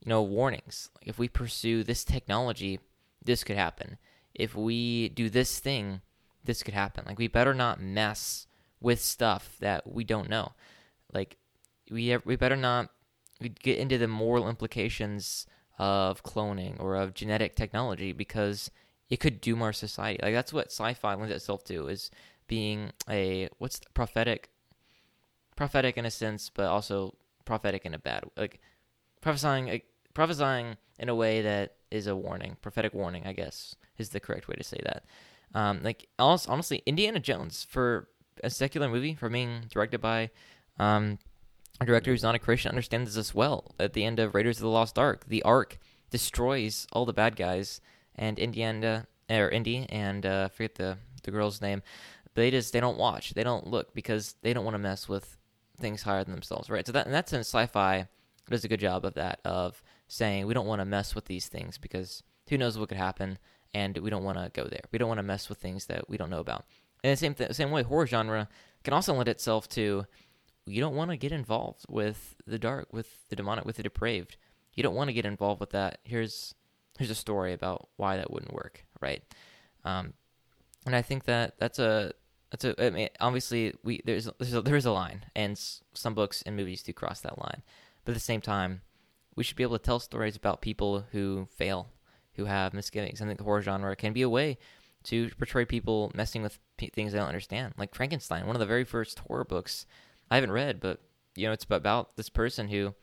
you 0.00 0.08
know, 0.08 0.22
warnings. 0.22 0.90
Like 0.96 1.08
if 1.08 1.18
we 1.18 1.28
pursue 1.28 1.82
this 1.84 2.04
technology, 2.04 2.80
this 3.22 3.44
could 3.44 3.56
happen 3.56 3.98
if 4.34 4.54
we 4.54 5.08
do 5.10 5.28
this 5.28 5.58
thing, 5.58 6.00
this 6.44 6.62
could 6.62 6.74
happen. 6.74 7.04
Like 7.06 7.18
we 7.18 7.28
better 7.28 7.54
not 7.54 7.80
mess 7.80 8.46
with 8.80 9.00
stuff 9.00 9.56
that 9.60 9.92
we 9.92 10.04
don't 10.04 10.30
know. 10.30 10.52
Like 11.12 11.36
we 11.90 12.16
we 12.24 12.36
better 12.36 12.56
not 12.56 12.90
get 13.62 13.78
into 13.78 13.98
the 13.98 14.08
moral 14.08 14.48
implications 14.48 15.46
of 15.78 16.22
cloning 16.22 16.78
or 16.78 16.96
of 16.96 17.14
genetic 17.14 17.56
technology 17.56 18.12
because 18.12 18.70
it 19.10 19.20
could 19.20 19.40
doom 19.40 19.62
our 19.62 19.72
society. 19.72 20.20
Like 20.22 20.34
that's 20.34 20.52
what 20.52 20.66
sci-fi 20.66 21.14
lends 21.14 21.34
itself 21.34 21.64
to 21.64 21.88
is 21.88 22.10
being 22.46 22.92
a 23.08 23.48
what's 23.58 23.80
prophetic 23.94 24.50
prophetic 25.56 25.98
in 25.98 26.06
a 26.06 26.10
sense, 26.10 26.50
but 26.50 26.66
also 26.66 27.16
prophetic 27.44 27.84
in 27.84 27.94
a 27.94 27.98
bad 27.98 28.24
like 28.36 28.60
prophesying 29.20 29.66
like, 29.66 29.84
prophesying 30.14 30.76
in 30.98 31.08
a 31.08 31.14
way 31.14 31.42
that 31.42 31.74
is 31.90 32.06
a 32.06 32.16
warning, 32.16 32.56
prophetic 32.62 32.94
warning, 32.94 33.26
I 33.26 33.32
guess 33.32 33.74
is 33.98 34.10
the 34.10 34.20
correct 34.20 34.48
way 34.48 34.54
to 34.54 34.64
say 34.64 34.80
that. 34.84 35.04
Um, 35.54 35.80
like 35.82 36.06
honestly, 36.18 36.82
Indiana 36.86 37.18
Jones 37.18 37.66
for 37.68 38.08
a 38.42 38.50
secular 38.50 38.88
movie, 38.88 39.14
for 39.14 39.28
being 39.28 39.64
directed 39.68 40.00
by 40.00 40.30
um, 40.78 41.18
a 41.80 41.86
director 41.86 42.10
who's 42.10 42.22
not 42.22 42.34
a 42.34 42.38
Christian, 42.38 42.70
understands 42.70 43.14
this 43.14 43.34
well. 43.34 43.74
At 43.78 43.92
the 43.92 44.04
end 44.04 44.18
of 44.18 44.34
Raiders 44.34 44.58
of 44.58 44.62
the 44.62 44.68
Lost 44.68 44.98
Ark, 44.98 45.24
the 45.26 45.42
Ark 45.42 45.78
destroys 46.10 46.86
all 46.92 47.04
the 47.04 47.12
bad 47.12 47.36
guys, 47.36 47.80
and 48.20 48.38
Indiana 48.38 49.06
or 49.28 49.48
Indy 49.48 49.86
and 49.88 50.24
uh, 50.24 50.48
forget 50.48 50.76
the 50.76 50.98
the 51.24 51.32
girl's 51.32 51.60
name. 51.60 51.82
They 52.34 52.52
just 52.52 52.72
they 52.72 52.78
don't 52.80 52.98
watch, 52.98 53.34
they 53.34 53.42
don't 53.42 53.66
look 53.66 53.92
because 53.94 54.36
they 54.42 54.52
don't 54.52 54.64
want 54.64 54.74
to 54.74 54.78
mess 54.78 55.08
with 55.08 55.36
things 55.80 56.02
higher 56.02 56.22
than 56.22 56.34
themselves, 56.34 56.70
right? 56.70 56.86
So 56.86 56.92
that 56.92 57.06
in 57.06 57.12
that 57.12 57.28
sense, 57.28 57.48
sci-fi 57.48 58.06
does 58.48 58.64
a 58.64 58.68
good 58.68 58.80
job 58.80 59.04
of 59.04 59.14
that 59.14 59.40
of 59.44 59.82
saying 60.06 60.46
we 60.46 60.54
don't 60.54 60.66
want 60.66 60.80
to 60.80 60.84
mess 60.84 61.14
with 61.14 61.24
these 61.24 61.48
things 61.48 61.78
because 61.78 62.22
who 62.48 62.58
knows 62.58 62.78
what 62.78 62.88
could 62.88 62.98
happen 62.98 63.38
and 63.72 63.96
we 63.98 64.10
don't 64.10 64.24
want 64.24 64.38
to 64.38 64.50
go 64.52 64.68
there. 64.68 64.82
We 64.92 64.98
don't 64.98 65.08
want 65.08 65.18
to 65.18 65.24
mess 65.24 65.48
with 65.48 65.58
things 65.58 65.86
that 65.86 66.08
we 66.08 66.16
don't 66.16 66.30
know 66.30 66.40
about. 66.40 66.64
And 67.02 67.12
the 67.12 67.16
same 67.16 67.34
th- 67.34 67.52
same 67.52 67.70
way, 67.70 67.82
horror 67.82 68.06
genre 68.06 68.48
can 68.84 68.92
also 68.94 69.14
lend 69.14 69.28
itself 69.28 69.68
to 69.70 70.06
you 70.66 70.80
don't 70.80 70.94
want 70.94 71.10
to 71.10 71.16
get 71.16 71.32
involved 71.32 71.86
with 71.88 72.36
the 72.46 72.58
dark, 72.58 72.92
with 72.92 73.28
the 73.28 73.36
demonic, 73.36 73.64
with 73.64 73.76
the 73.76 73.82
depraved. 73.82 74.36
You 74.74 74.82
don't 74.82 74.94
want 74.94 75.08
to 75.08 75.14
get 75.14 75.24
involved 75.24 75.60
with 75.60 75.70
that. 75.70 75.98
Here's 76.04 76.54
here's 76.98 77.10
a 77.10 77.14
story 77.14 77.52
about 77.52 77.88
why 77.96 78.16
that 78.16 78.30
wouldn't 78.32 78.54
work, 78.54 78.84
right? 79.00 79.22
Um, 79.84 80.14
and 80.86 80.94
I 80.96 81.02
think 81.02 81.24
that 81.24 81.58
that's 81.58 81.78
a 81.78 82.12
that's 82.50 82.64
a. 82.64 82.84
I 82.84 82.90
mean, 82.90 83.08
obviously, 83.20 83.74
we 83.84 84.00
there's 84.04 84.28
there's 84.38 84.54
a, 84.54 84.62
there 84.62 84.76
is 84.76 84.86
a 84.86 84.92
line, 84.92 85.24
and 85.36 85.52
s- 85.52 85.82
some 85.94 86.14
books 86.14 86.42
and 86.42 86.56
movies 86.56 86.82
do 86.82 86.92
cross 86.92 87.20
that 87.20 87.38
line. 87.38 87.62
But 88.04 88.12
at 88.12 88.14
the 88.14 88.20
same 88.20 88.40
time, 88.40 88.82
we 89.36 89.44
should 89.44 89.56
be 89.56 89.62
able 89.62 89.78
to 89.78 89.84
tell 89.84 90.00
stories 90.00 90.36
about 90.36 90.60
people 90.62 91.04
who 91.12 91.48
fail, 91.56 91.88
who 92.34 92.46
have 92.46 92.74
misgivings. 92.74 93.20
I 93.20 93.26
think 93.26 93.38
the 93.38 93.44
horror 93.44 93.62
genre 93.62 93.94
can 93.94 94.12
be 94.12 94.22
a 94.22 94.28
way 94.28 94.58
to 95.04 95.30
portray 95.38 95.64
people 95.64 96.10
messing 96.14 96.42
with 96.42 96.58
p- 96.76 96.90
things 96.94 97.12
they 97.12 97.18
don't 97.18 97.28
understand. 97.28 97.74
Like 97.78 97.94
Frankenstein, 97.94 98.46
one 98.46 98.56
of 98.56 98.60
the 98.60 98.66
very 98.66 98.84
first 98.84 99.20
horror 99.20 99.44
books 99.44 99.86
I 100.30 100.34
haven't 100.34 100.52
read, 100.52 100.80
but 100.80 101.00
you 101.36 101.46
know, 101.46 101.52
it's 101.52 101.64
about 101.68 102.16
this 102.16 102.28
person 102.28 102.68
who, 102.68 102.94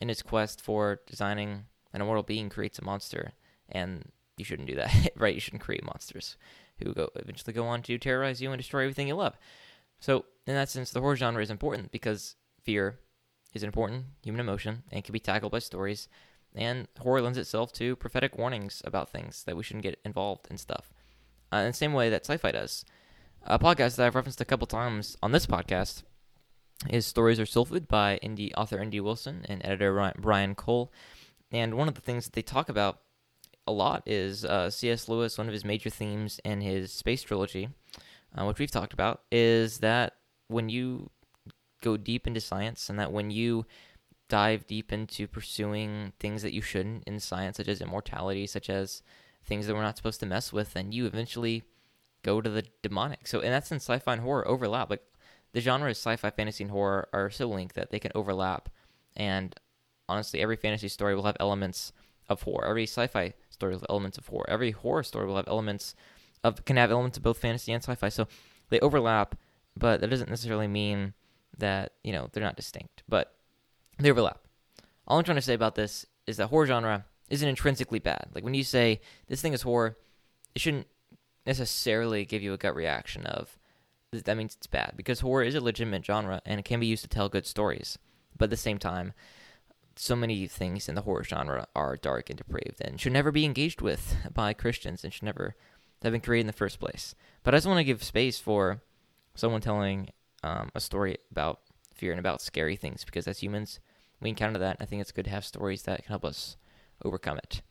in 0.00 0.08
his 0.08 0.22
quest 0.22 0.60
for 0.60 1.00
designing 1.06 1.66
an 1.94 2.02
immortal 2.02 2.22
being, 2.22 2.50
creates 2.50 2.78
a 2.78 2.84
monster, 2.84 3.32
and 3.70 4.10
you 4.36 4.44
shouldn't 4.44 4.68
do 4.68 4.74
that, 4.74 5.10
right? 5.16 5.34
You 5.34 5.40
shouldn't 5.40 5.62
create 5.62 5.84
monsters 5.84 6.36
who 6.82 6.92
go 6.92 7.08
eventually 7.14 7.52
go 7.52 7.66
on 7.66 7.82
to 7.82 7.98
terrorize 7.98 8.42
you 8.42 8.50
and 8.50 8.58
destroy 8.58 8.82
everything 8.82 9.08
you 9.08 9.14
love. 9.14 9.38
So, 10.00 10.26
in 10.46 10.54
that 10.54 10.68
sense, 10.68 10.90
the 10.90 11.00
horror 11.00 11.16
genre 11.16 11.42
is 11.42 11.50
important 11.50 11.92
because 11.92 12.34
fear 12.62 12.98
is 13.54 13.62
an 13.62 13.68
important 13.68 14.04
human 14.22 14.40
emotion 14.40 14.82
and 14.90 15.04
can 15.04 15.12
be 15.12 15.20
tackled 15.20 15.52
by 15.52 15.60
stories. 15.60 16.08
And 16.54 16.88
horror 16.98 17.22
lends 17.22 17.38
itself 17.38 17.72
to 17.74 17.96
prophetic 17.96 18.36
warnings 18.36 18.82
about 18.84 19.10
things 19.10 19.44
that 19.44 19.56
we 19.56 19.62
shouldn't 19.62 19.84
get 19.84 19.98
involved 20.04 20.46
in 20.50 20.58
stuff. 20.58 20.92
Uh, 21.52 21.58
in 21.58 21.66
the 21.68 21.72
same 21.72 21.92
way 21.92 22.10
that 22.10 22.26
sci-fi 22.26 22.52
does. 22.52 22.84
A 23.44 23.58
podcast 23.58 23.96
that 23.96 24.06
I've 24.06 24.14
referenced 24.14 24.40
a 24.40 24.44
couple 24.44 24.66
times 24.66 25.16
on 25.22 25.32
this 25.32 25.46
podcast 25.46 26.02
is 26.88 27.06
Stories 27.06 27.38
Are 27.38 27.46
Soul 27.46 27.64
Food 27.64 27.88
by 27.88 28.18
indie 28.22 28.52
author 28.56 28.78
N.D. 28.78 29.00
Wilson 29.00 29.44
and 29.48 29.64
editor 29.64 30.12
Brian 30.18 30.54
Cole. 30.54 30.92
And 31.52 31.74
one 31.74 31.88
of 31.88 31.94
the 31.94 32.00
things 32.00 32.24
that 32.24 32.32
they 32.32 32.42
talk 32.42 32.68
about 32.68 33.00
a 33.66 33.72
lot 33.72 34.02
is 34.06 34.44
uh, 34.44 34.70
C.S. 34.70 35.08
Lewis, 35.08 35.38
one 35.38 35.46
of 35.46 35.52
his 35.52 35.64
major 35.64 35.90
themes 35.90 36.40
in 36.44 36.60
his 36.60 36.92
space 36.92 37.22
trilogy, 37.22 37.68
uh, 38.36 38.44
which 38.44 38.58
we've 38.58 38.70
talked 38.70 38.92
about, 38.92 39.22
is 39.30 39.78
that 39.78 40.14
when 40.48 40.68
you 40.68 41.10
go 41.82 41.96
deep 41.96 42.26
into 42.26 42.40
science 42.40 42.88
and 42.88 42.98
that 42.98 43.12
when 43.12 43.30
you 43.30 43.66
dive 44.28 44.66
deep 44.66 44.92
into 44.92 45.28
pursuing 45.28 46.12
things 46.18 46.42
that 46.42 46.52
you 46.52 46.62
shouldn't 46.62 47.04
in 47.04 47.20
science, 47.20 47.56
such 47.56 47.68
as 47.68 47.80
immortality, 47.80 48.46
such 48.46 48.68
as 48.68 49.02
things 49.44 49.66
that 49.66 49.74
we're 49.74 49.82
not 49.82 49.96
supposed 49.96 50.20
to 50.20 50.26
mess 50.26 50.52
with, 50.52 50.72
then 50.72 50.92
you 50.92 51.06
eventually 51.06 51.62
go 52.22 52.40
to 52.40 52.50
the 52.50 52.64
demonic. 52.82 53.26
So 53.26 53.40
in 53.40 53.52
that 53.52 53.66
sense, 53.66 53.84
sci-fi 53.84 54.14
and 54.14 54.22
horror 54.22 54.48
overlap. 54.48 54.90
Like 54.90 55.02
the 55.52 55.60
genres 55.60 55.98
sci-fi, 55.98 56.30
fantasy, 56.30 56.64
and 56.64 56.70
horror 56.70 57.08
are 57.12 57.30
so 57.30 57.48
linked 57.48 57.74
that 57.76 57.90
they 57.90 57.98
can 57.98 58.12
overlap. 58.14 58.68
And 59.14 59.54
honestly, 60.08 60.40
every 60.40 60.56
fantasy 60.56 60.88
story 60.88 61.14
will 61.14 61.24
have 61.24 61.36
elements 61.40 61.92
of 62.28 62.42
horror. 62.42 62.66
Every 62.66 62.84
sci-fi 62.84 63.34
story 63.50 63.72
will 63.72 63.80
have 63.80 63.86
elements 63.90 64.18
of 64.18 64.26
horror. 64.26 64.48
Every 64.48 64.70
horror 64.70 65.02
story 65.02 65.26
will 65.26 65.36
have 65.36 65.48
elements 65.48 65.94
of 66.42 66.64
can 66.64 66.76
have 66.76 66.90
elements 66.90 67.16
of 67.16 67.22
both 67.22 67.38
fantasy 67.38 67.72
and 67.72 67.82
sci-fi. 67.82 68.08
So 68.08 68.26
they 68.70 68.80
overlap, 68.80 69.34
but 69.76 70.00
that 70.00 70.10
doesn't 70.10 70.30
necessarily 70.30 70.68
mean 70.68 71.14
that 71.58 71.92
you 72.02 72.12
know 72.12 72.28
they're 72.32 72.42
not 72.42 72.56
distinct, 72.56 73.02
but 73.08 73.34
they 73.98 74.10
overlap. 74.10 74.40
All 75.06 75.18
I'm 75.18 75.24
trying 75.24 75.36
to 75.36 75.42
say 75.42 75.54
about 75.54 75.74
this 75.74 76.06
is 76.26 76.38
that 76.38 76.48
horror 76.48 76.66
genre 76.66 77.04
isn't 77.30 77.48
intrinsically 77.48 77.98
bad. 77.98 78.28
Like 78.34 78.44
when 78.44 78.54
you 78.54 78.64
say 78.64 79.00
this 79.28 79.42
thing 79.42 79.52
is 79.52 79.62
horror, 79.62 79.96
it 80.54 80.60
shouldn't 80.60 80.86
necessarily 81.46 82.24
give 82.24 82.42
you 82.42 82.52
a 82.52 82.58
gut 82.58 82.74
reaction 82.74 83.26
of 83.26 83.58
that 84.22 84.36
means 84.36 84.54
it's 84.54 84.66
bad 84.66 84.92
because 84.96 85.20
horror 85.20 85.42
is 85.42 85.54
a 85.54 85.60
legitimate 85.60 86.04
genre 86.04 86.40
and 86.46 86.60
it 86.60 86.64
can 86.64 86.80
be 86.80 86.86
used 86.86 87.02
to 87.02 87.08
tell 87.08 87.28
good 87.28 87.46
stories. 87.46 87.98
But 88.36 88.44
at 88.44 88.50
the 88.50 88.56
same 88.56 88.78
time, 88.78 89.12
so 89.96 90.16
many 90.16 90.46
things 90.46 90.88
in 90.88 90.94
the 90.94 91.02
horror 91.02 91.24
genre 91.24 91.66
are 91.74 91.96
dark 91.96 92.30
and 92.30 92.36
depraved 92.36 92.80
and 92.80 93.00
should 93.00 93.12
never 93.12 93.30
be 93.30 93.44
engaged 93.44 93.80
with 93.80 94.16
by 94.32 94.52
Christians 94.52 95.04
and 95.04 95.12
should 95.12 95.22
never 95.22 95.54
have 96.02 96.12
been 96.12 96.20
created 96.20 96.42
in 96.42 96.46
the 96.46 96.52
first 96.52 96.78
place. 96.78 97.14
But 97.42 97.54
I 97.54 97.58
just 97.58 97.66
want 97.66 97.78
to 97.78 97.84
give 97.84 98.02
space 98.02 98.38
for 98.38 98.82
someone 99.34 99.60
telling 99.60 100.10
um, 100.42 100.70
a 100.74 100.80
story 100.80 101.16
about 101.30 101.60
fear 101.94 102.12
and 102.12 102.20
about 102.20 102.42
scary 102.42 102.76
things 102.76 103.04
because 103.04 103.26
as 103.26 103.38
humans, 103.38 103.80
we 104.20 104.28
encounter 104.28 104.58
that. 104.58 104.76
And 104.78 104.82
I 104.82 104.86
think 104.86 105.00
it's 105.00 105.12
good 105.12 105.24
to 105.26 105.30
have 105.30 105.44
stories 105.44 105.82
that 105.82 106.02
can 106.02 106.10
help 106.10 106.24
us 106.24 106.56
overcome 107.04 107.38
it. 107.38 107.62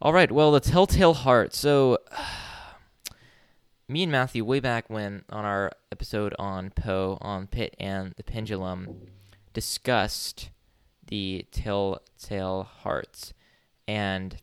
All 0.00 0.12
right, 0.12 0.30
well, 0.30 0.52
the 0.52 0.60
Telltale 0.60 1.14
Heart. 1.14 1.54
So, 1.54 1.98
me 3.88 4.02
and 4.02 4.12
Matthew, 4.12 4.44
way 4.44 4.60
back 4.60 4.90
when 4.90 5.24
on 5.30 5.44
our 5.44 5.72
episode 5.90 6.34
on 6.38 6.70
Poe, 6.70 7.18
on 7.20 7.46
Pit 7.46 7.76
and 7.78 8.12
the 8.16 8.24
Pendulum, 8.24 9.06
discussed 9.52 10.50
the 11.06 11.46
Telltale 11.50 12.64
Heart. 12.64 13.32
And, 13.86 14.36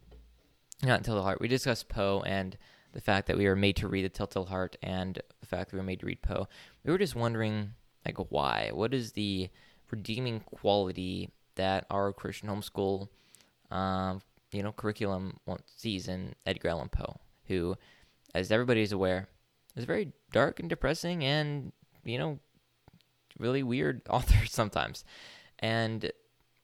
not 0.83 1.03
Telltale 1.03 1.23
Heart, 1.23 1.41
we 1.41 1.47
discussed 1.47 1.89
Poe 1.89 2.23
and 2.25 2.57
the 2.93 3.01
fact 3.01 3.27
that 3.27 3.37
we 3.37 3.47
were 3.47 3.55
made 3.55 3.75
to 3.77 3.87
read 3.87 4.05
the 4.05 4.09
Telltale 4.09 4.45
Heart 4.45 4.77
and 4.81 5.21
the 5.39 5.45
fact 5.45 5.69
that 5.69 5.75
we 5.75 5.79
were 5.79 5.85
made 5.85 5.99
to 6.01 6.05
read 6.05 6.21
Poe. 6.21 6.47
We 6.83 6.91
were 6.91 6.97
just 6.97 7.15
wondering, 7.15 7.71
like, 8.05 8.17
why? 8.31 8.71
What 8.73 8.93
is 8.93 9.11
the 9.11 9.49
redeeming 9.91 10.41
quality 10.41 11.29
that 11.55 11.85
our 11.89 12.13
Christian 12.13 12.49
homeschool, 12.49 13.09
um, 13.71 14.21
you 14.51 14.63
know, 14.63 14.71
curriculum 14.71 15.37
sees 15.65 16.07
in 16.07 16.33
Edgar 16.45 16.69
Allan 16.69 16.89
Poe, 16.89 17.19
who, 17.45 17.75
as 18.33 18.51
everybody 18.51 18.81
is 18.81 18.91
aware, 18.91 19.27
is 19.75 19.83
a 19.83 19.87
very 19.87 20.11
dark 20.31 20.59
and 20.59 20.69
depressing 20.69 21.23
and, 21.23 21.71
you 22.03 22.17
know, 22.17 22.39
really 23.37 23.63
weird 23.63 24.01
author 24.09 24.45
sometimes. 24.45 25.03
And 25.59 26.11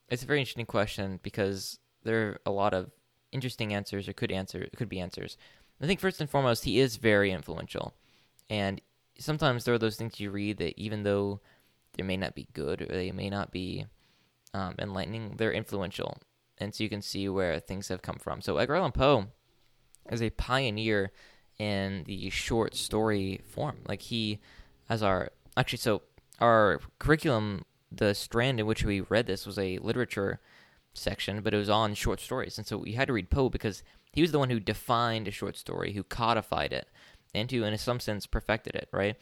it's 0.09 0.23
a 0.23 0.25
very 0.25 0.39
interesting 0.39 0.65
question 0.65 1.19
because 1.23 1.79
there 2.03 2.27
are 2.27 2.41
a 2.45 2.51
lot 2.51 2.73
of 2.73 2.91
interesting 3.31 3.73
answers 3.73 4.07
or 4.07 4.13
could 4.13 4.31
answer 4.31 4.67
could 4.75 4.89
be 4.89 4.99
answers. 4.99 5.37
I 5.81 5.87
think 5.87 5.99
first 5.99 6.21
and 6.21 6.29
foremost, 6.29 6.63
he 6.63 6.79
is 6.79 6.95
very 6.95 7.31
influential, 7.31 7.93
and 8.49 8.81
sometimes 9.17 9.65
there 9.65 9.73
are 9.73 9.79
those 9.79 9.97
things 9.97 10.19
you 10.19 10.31
read 10.31 10.57
that 10.57 10.79
even 10.79 11.03
though 11.03 11.41
they 11.93 12.03
may 12.03 12.17
not 12.17 12.35
be 12.35 12.47
good 12.53 12.81
or 12.81 12.85
they 12.85 13.11
may 13.11 13.29
not 13.29 13.51
be 13.51 13.85
um, 14.53 14.75
enlightening, 14.79 15.35
they're 15.37 15.51
influential, 15.51 16.17
and 16.57 16.73
so 16.73 16.83
you 16.83 16.89
can 16.89 17.01
see 17.01 17.27
where 17.27 17.59
things 17.59 17.89
have 17.89 18.01
come 18.01 18.17
from. 18.17 18.41
So 18.41 18.57
Edgar 18.57 18.75
Allan 18.75 18.91
Poe 18.91 19.27
is 20.11 20.21
a 20.21 20.29
pioneer 20.29 21.11
in 21.57 22.03
the 22.05 22.29
short 22.29 22.75
story 22.75 23.41
form. 23.45 23.77
Like 23.87 24.01
he, 24.01 24.39
as 24.89 25.01
our 25.03 25.31
actually, 25.57 25.79
so 25.79 26.03
our 26.39 26.79
curriculum, 26.99 27.65
the 27.95 28.13
strand 28.13 28.59
in 28.59 28.65
which 28.65 28.83
we 28.83 29.01
read 29.01 29.27
this 29.27 29.45
was 29.45 29.57
a 29.57 29.77
literature 29.79 30.39
section, 30.93 31.41
but 31.41 31.53
it 31.53 31.57
was 31.57 31.69
on 31.69 31.93
short 31.93 32.19
stories, 32.19 32.57
and 32.57 32.65
so 32.65 32.77
we 32.77 32.93
had 32.93 33.07
to 33.07 33.13
read 33.13 33.29
Poe 33.29 33.49
because 33.49 33.83
he 34.13 34.21
was 34.21 34.31
the 34.31 34.39
one 34.39 34.49
who 34.49 34.59
defined 34.59 35.27
a 35.27 35.31
short 35.31 35.57
story, 35.57 35.93
who 35.93 36.03
codified 36.03 36.73
it, 36.73 36.87
and 37.33 37.51
who, 37.51 37.63
in 37.63 37.77
some 37.77 37.99
sense, 37.99 38.25
perfected 38.25 38.75
it. 38.75 38.89
Right? 38.91 39.15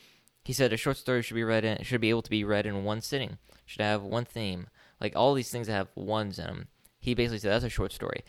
He 0.44 0.54
said 0.54 0.74
a 0.74 0.78
short 0.78 0.98
story 0.98 1.22
should 1.22 1.36
be 1.36 1.44
read 1.44 1.66
in, 1.66 1.84
should 1.84 2.02
be 2.02 2.10
able 2.10 2.22
to 2.22 2.30
be 2.30 2.44
read 2.44 2.66
in 2.66 2.84
one 2.84 3.02
sitting, 3.02 3.38
should 3.66 3.82
have 3.82 4.04
one 4.04 4.26
theme, 4.26 4.68
like 5.00 5.16
all 5.16 5.34
these 5.34 5.50
things 5.50 5.68
that 5.68 5.74
have 5.74 5.90
ones 5.96 6.38
in 6.40 6.46
them. 6.46 6.68
He 7.00 7.14
basically 7.14 7.40
said 7.40 7.52
that's 7.52 7.66
a 7.66 7.70
short 7.70 7.92
story, 7.92 8.24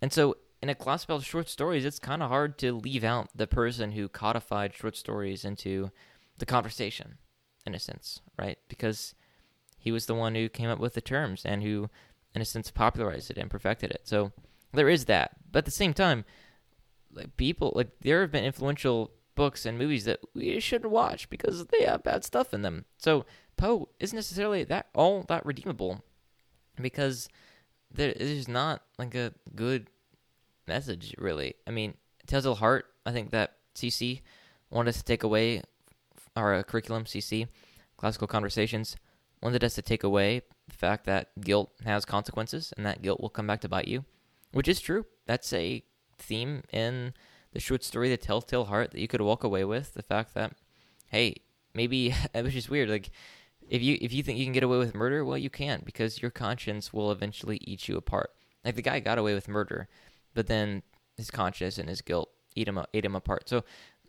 and 0.00 0.12
so 0.12 0.36
in 0.62 0.70
a 0.70 0.74
class 0.74 1.04
about 1.04 1.22
short 1.22 1.48
stories, 1.50 1.84
it's 1.84 1.98
kind 1.98 2.22
of 2.22 2.30
hard 2.30 2.56
to 2.56 2.72
leave 2.72 3.04
out 3.04 3.28
the 3.34 3.46
person 3.46 3.92
who 3.92 4.08
codified 4.08 4.72
short 4.74 4.96
stories 4.96 5.44
into 5.44 5.90
the 6.38 6.46
conversation, 6.46 7.18
in 7.66 7.74
a 7.74 7.78
sense, 7.78 8.20
right? 8.38 8.56
Because 8.66 9.14
he 9.84 9.92
was 9.92 10.06
the 10.06 10.14
one 10.14 10.34
who 10.34 10.48
came 10.48 10.70
up 10.70 10.78
with 10.78 10.94
the 10.94 11.02
terms 11.02 11.44
and 11.44 11.62
who, 11.62 11.90
in 12.34 12.40
a 12.40 12.44
sense, 12.46 12.70
popularized 12.70 13.30
it 13.30 13.36
and 13.36 13.50
perfected 13.50 13.90
it. 13.90 14.00
So 14.04 14.32
there 14.72 14.88
is 14.88 15.04
that. 15.04 15.32
But 15.52 15.58
at 15.58 15.64
the 15.66 15.70
same 15.70 15.92
time, 15.92 16.24
like 17.12 17.36
people, 17.36 17.70
like 17.76 17.90
there 18.00 18.22
have 18.22 18.32
been 18.32 18.44
influential 18.44 19.10
books 19.34 19.66
and 19.66 19.76
movies 19.76 20.06
that 20.06 20.20
we 20.34 20.58
shouldn't 20.58 20.90
watch 20.90 21.28
because 21.28 21.66
they 21.66 21.82
have 21.82 22.02
bad 22.02 22.24
stuff 22.24 22.54
in 22.54 22.62
them. 22.62 22.86
So 22.96 23.26
Poe 23.58 23.90
isn't 24.00 24.16
necessarily 24.16 24.64
that 24.64 24.86
all 24.94 25.22
that 25.28 25.44
redeemable 25.44 26.02
because 26.80 27.28
there 27.92 28.12
is 28.12 28.48
not 28.48 28.80
like 28.98 29.14
a 29.14 29.34
good 29.54 29.88
message 30.66 31.14
really. 31.18 31.56
I 31.66 31.72
mean, 31.72 31.92
Telltale 32.26 32.54
Heart, 32.54 32.86
I 33.04 33.12
think 33.12 33.32
that 33.32 33.58
CC 33.74 34.22
wanted 34.70 34.88
us 34.88 34.96
to 34.96 35.04
take 35.04 35.22
away 35.22 35.60
our 36.34 36.54
uh, 36.54 36.62
curriculum 36.62 37.04
CC, 37.04 37.48
classical 37.98 38.26
conversations, 38.26 38.96
wanted 39.44 39.62
us 39.62 39.74
to 39.74 39.82
take 39.82 40.02
away 40.02 40.40
the 40.66 40.74
fact 40.74 41.04
that 41.04 41.28
guilt 41.38 41.70
has 41.84 42.06
consequences 42.06 42.72
and 42.76 42.86
that 42.86 43.02
guilt 43.02 43.20
will 43.20 43.28
come 43.28 43.46
back 43.46 43.60
to 43.60 43.68
bite 43.68 43.86
you, 43.86 44.04
which 44.52 44.66
is 44.66 44.80
true. 44.80 45.04
That's 45.26 45.52
a 45.52 45.84
theme 46.18 46.62
in 46.72 47.12
the 47.52 47.60
short 47.60 47.84
story, 47.84 48.08
The 48.08 48.16
Telltale 48.16 48.64
Heart, 48.64 48.92
that 48.92 49.00
you 49.00 49.06
could 49.06 49.20
walk 49.20 49.44
away 49.44 49.64
with. 49.64 49.92
The 49.92 50.02
fact 50.02 50.32
that, 50.32 50.52
hey, 51.10 51.36
maybe 51.74 52.14
which 52.34 52.56
is 52.56 52.70
weird. 52.70 52.88
Like, 52.88 53.10
if 53.68 53.82
you 53.82 53.98
if 54.00 54.12
you 54.12 54.22
think 54.22 54.38
you 54.38 54.46
can 54.46 54.52
get 54.52 54.62
away 54.62 54.78
with 54.78 54.94
murder, 54.94 55.24
well, 55.24 55.38
you 55.38 55.50
can't 55.50 55.84
because 55.84 56.22
your 56.22 56.30
conscience 56.30 56.92
will 56.92 57.12
eventually 57.12 57.58
eat 57.62 57.86
you 57.86 57.96
apart. 57.96 58.30
Like 58.64 58.76
the 58.76 58.82
guy 58.82 59.00
got 59.00 59.18
away 59.18 59.34
with 59.34 59.48
murder, 59.48 59.88
but 60.32 60.46
then 60.46 60.82
his 61.16 61.30
conscience 61.30 61.78
and 61.78 61.88
his 61.88 62.00
guilt 62.00 62.30
eat 62.54 62.68
him 62.68 62.78
ate 62.94 63.04
him 63.04 63.14
apart. 63.14 63.48
So 63.48 63.64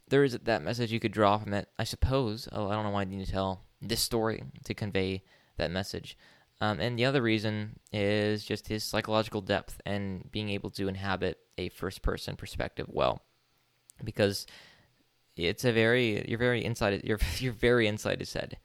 there 0.08 0.24
is 0.24 0.38
that 0.38 0.63
message 0.63 0.92
you 0.92 1.00
could 1.00 1.12
draw 1.12 1.38
from 1.38 1.54
it, 1.54 1.68
I 1.77 1.84
suppose. 1.84 2.48
I 2.51 2.58
don't 2.58 2.84
know 2.84 2.89
why 2.89 3.01
I 3.01 3.06
need 3.06 3.25
to 3.25 3.32
tell 3.32 3.65
this 3.88 4.01
story 4.01 4.44
to 4.63 4.74
convey 4.74 5.24
that 5.58 5.72
message. 5.72 6.18
Um, 6.62 6.80
and 6.80 6.98
the 6.98 7.06
other 7.06 7.22
reason 7.22 7.80
is 7.92 8.46
just 8.46 8.68
his 8.68 8.84
psychological 8.84 9.42
depth 9.42 9.82
and 9.86 10.32
being 10.32 10.50
able 10.50 10.70
to 10.72 10.88
inhabit 10.88 11.39
a 11.58 11.70
first 11.70 12.01
person 12.01 12.36
perspective 12.36 12.88
well. 12.89 13.24
Because 14.04 14.46
it's 15.36 15.65
a 15.65 15.74
very 15.74 16.27
you're 16.27 16.39
very 16.39 16.63
inside 16.63 17.01
you're 17.06 17.20
you're 17.38 17.54
very 17.54 17.88
inside 17.88 18.20
his 18.20 18.34
head. 18.34 18.58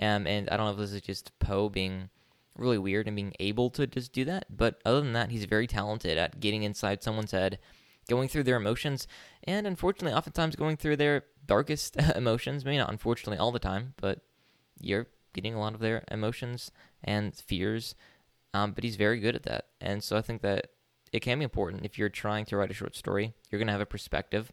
Um, 0.00 0.26
and 0.26 0.48
I 0.48 0.56
don't 0.56 0.66
know 0.66 0.72
if 0.72 0.78
this 0.78 0.92
is 0.92 1.02
just 1.02 1.38
Poe 1.38 1.68
being 1.68 2.08
really 2.56 2.78
weird 2.78 3.06
and 3.06 3.16
being 3.16 3.34
able 3.38 3.70
to 3.70 3.86
just 3.86 4.12
do 4.12 4.24
that, 4.24 4.46
but 4.54 4.80
other 4.84 5.00
than 5.00 5.12
that, 5.12 5.30
he's 5.30 5.44
very 5.44 5.66
talented 5.66 6.16
at 6.16 6.40
getting 6.40 6.62
inside 6.62 7.02
someone's 7.02 7.32
head, 7.32 7.58
going 8.08 8.28
through 8.28 8.44
their 8.44 8.56
emotions, 8.56 9.06
and 9.44 9.66
unfortunately, 9.66 10.16
oftentimes 10.16 10.56
going 10.56 10.76
through 10.76 10.96
their 10.96 11.24
darkest 11.46 11.96
emotions. 12.16 12.64
Maybe 12.64 12.78
not 12.78 12.90
unfortunately 12.90 13.38
all 13.38 13.52
the 13.52 13.58
time, 13.58 13.94
but 13.98 14.20
you're 14.80 15.06
getting 15.32 15.54
a 15.54 15.60
lot 15.60 15.74
of 15.74 15.80
their 15.80 16.04
emotions 16.10 16.70
and 17.04 17.34
fears. 17.34 17.94
Um, 18.52 18.72
but 18.72 18.82
he's 18.82 18.96
very 18.96 19.20
good 19.20 19.36
at 19.36 19.44
that, 19.44 19.66
and 19.80 20.02
so 20.02 20.16
I 20.16 20.22
think 20.22 20.42
that 20.42 20.70
it 21.12 21.20
can 21.20 21.38
be 21.38 21.44
important 21.44 21.84
if 21.84 21.98
you're 21.98 22.08
trying 22.08 22.44
to 22.46 22.56
write 22.56 22.70
a 22.70 22.74
short 22.74 22.96
story. 22.96 23.32
You're 23.50 23.60
gonna 23.60 23.72
have 23.72 23.80
a 23.80 23.86
perspective. 23.86 24.50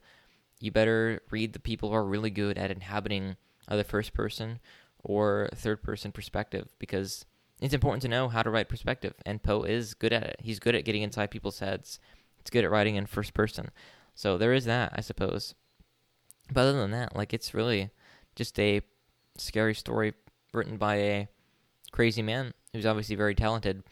You 0.60 0.72
better 0.72 1.22
read 1.32 1.54
the 1.54 1.60
people 1.60 1.90
who 1.90 1.96
are 1.96 2.06
really 2.06 2.30
good 2.30 2.58
at 2.58 2.72
inhabiting 2.72 3.38
either 3.68 3.84
first 3.84 4.14
person 4.14 4.60
or 5.04 5.50
third 5.56 5.82
person 5.84 6.12
perspective 6.12 6.70
because 6.80 7.26
it's 7.62 7.74
important 7.74 8.02
to 8.04 8.08
know 8.08 8.28
how 8.30 8.44
to 8.44 8.50
write 8.50 8.70
perspective. 8.70 9.14
And 9.26 9.42
Poe 9.42 9.64
is 9.64 9.94
good 9.94 10.14
at 10.14 10.24
it. 10.24 10.36
He's 10.40 10.60
good 10.60 10.76
at 10.76 10.86
getting 10.86 11.02
inside 11.02 11.32
people's 11.32 11.60
heads. 11.60 12.00
It's 12.40 12.50
good 12.50 12.64
at 12.64 12.72
writing 12.72 12.96
in 12.96 13.06
first 13.06 13.34
person. 13.34 13.72
So 14.16 14.38
there 14.38 14.54
is 14.54 14.66
that, 14.66 14.94
I 14.96 15.02
suppose. 15.02 15.56
But 16.52 16.62
other 16.62 16.80
than 16.80 16.92
that, 16.92 17.16
like 17.16 17.34
it's 17.34 17.54
really 17.54 17.90
just 18.36 18.60
a 18.60 18.82
scary 19.38 19.74
story 19.74 20.14
written 20.54 20.78
by 20.78 20.96
a 20.96 21.28
crazy 21.92 22.22
man 22.22 22.54
who's 22.74 22.86
obviously 22.86 23.16
very 23.16 23.36
talented. 23.36 23.84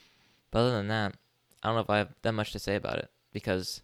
But 0.51 0.59
other 0.59 0.71
than 0.71 0.87
that, 0.89 1.15
I 1.61 1.67
don't 1.67 1.75
know 1.75 1.81
if 1.81 1.89
I 1.89 1.97
have 1.97 2.13
that 2.21 2.33
much 2.33 2.51
to 2.51 2.59
say 2.59 2.75
about 2.75 2.99
it 2.99 3.09
because 3.33 3.81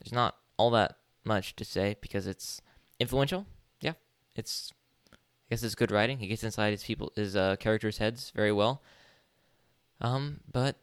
there's 0.00 0.12
not 0.12 0.36
all 0.56 0.70
that 0.70 0.96
much 1.24 1.56
to 1.56 1.64
say 1.64 1.96
because 2.00 2.26
it's 2.26 2.60
influential. 3.00 3.46
Yeah, 3.80 3.94
it's 4.36 4.72
I 5.12 5.16
guess 5.50 5.62
it's 5.62 5.74
good 5.74 5.90
writing. 5.90 6.18
He 6.18 6.26
gets 6.26 6.44
inside 6.44 6.70
his 6.70 6.84
people 6.84 7.12
his 7.16 7.36
uh, 7.36 7.56
characters' 7.56 7.98
heads 7.98 8.32
very 8.34 8.52
well. 8.52 8.82
Um, 10.00 10.40
but 10.50 10.76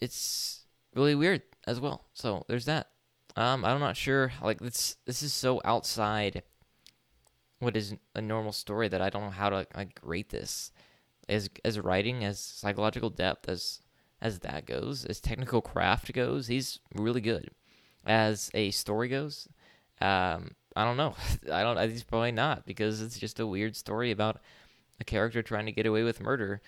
it's 0.00 0.64
really 0.94 1.14
weird 1.14 1.42
as 1.66 1.80
well. 1.80 2.04
So 2.14 2.44
there's 2.48 2.64
that. 2.66 2.88
Um, 3.36 3.64
I'm 3.64 3.80
not 3.80 3.96
sure. 3.96 4.32
Like 4.42 4.60
this, 4.60 4.96
this 5.04 5.22
is 5.22 5.32
so 5.32 5.60
outside 5.64 6.42
what 7.58 7.76
is 7.76 7.94
a 8.14 8.20
normal 8.20 8.52
story 8.52 8.88
that 8.88 9.00
I 9.00 9.10
don't 9.10 9.22
know 9.22 9.30
how 9.30 9.50
to 9.50 9.66
like 9.74 9.98
rate 10.02 10.30
this 10.30 10.72
as 11.28 11.48
as 11.64 11.80
writing, 11.80 12.24
as 12.24 12.38
psychological 12.38 13.10
depth, 13.10 13.48
as 13.48 13.80
as 14.20 14.40
that 14.40 14.66
goes, 14.66 15.04
as 15.04 15.20
technical 15.20 15.60
craft 15.60 16.12
goes. 16.12 16.46
He's 16.46 16.80
really 16.94 17.20
good. 17.20 17.50
As 18.04 18.50
a 18.54 18.70
story 18.70 19.08
goes, 19.08 19.48
um, 20.00 20.52
I 20.74 20.84
don't 20.84 20.96
know. 20.96 21.14
I 21.52 21.62
don't. 21.62 21.90
He's 21.90 22.04
probably 22.04 22.32
not 22.32 22.66
because 22.66 23.00
it's 23.00 23.18
just 23.18 23.40
a 23.40 23.46
weird 23.46 23.76
story 23.76 24.10
about 24.10 24.40
a 25.00 25.04
character 25.04 25.42
trying 25.42 25.66
to 25.66 25.72
get 25.72 25.86
away 25.86 26.02
with 26.02 26.20
murder. 26.20 26.60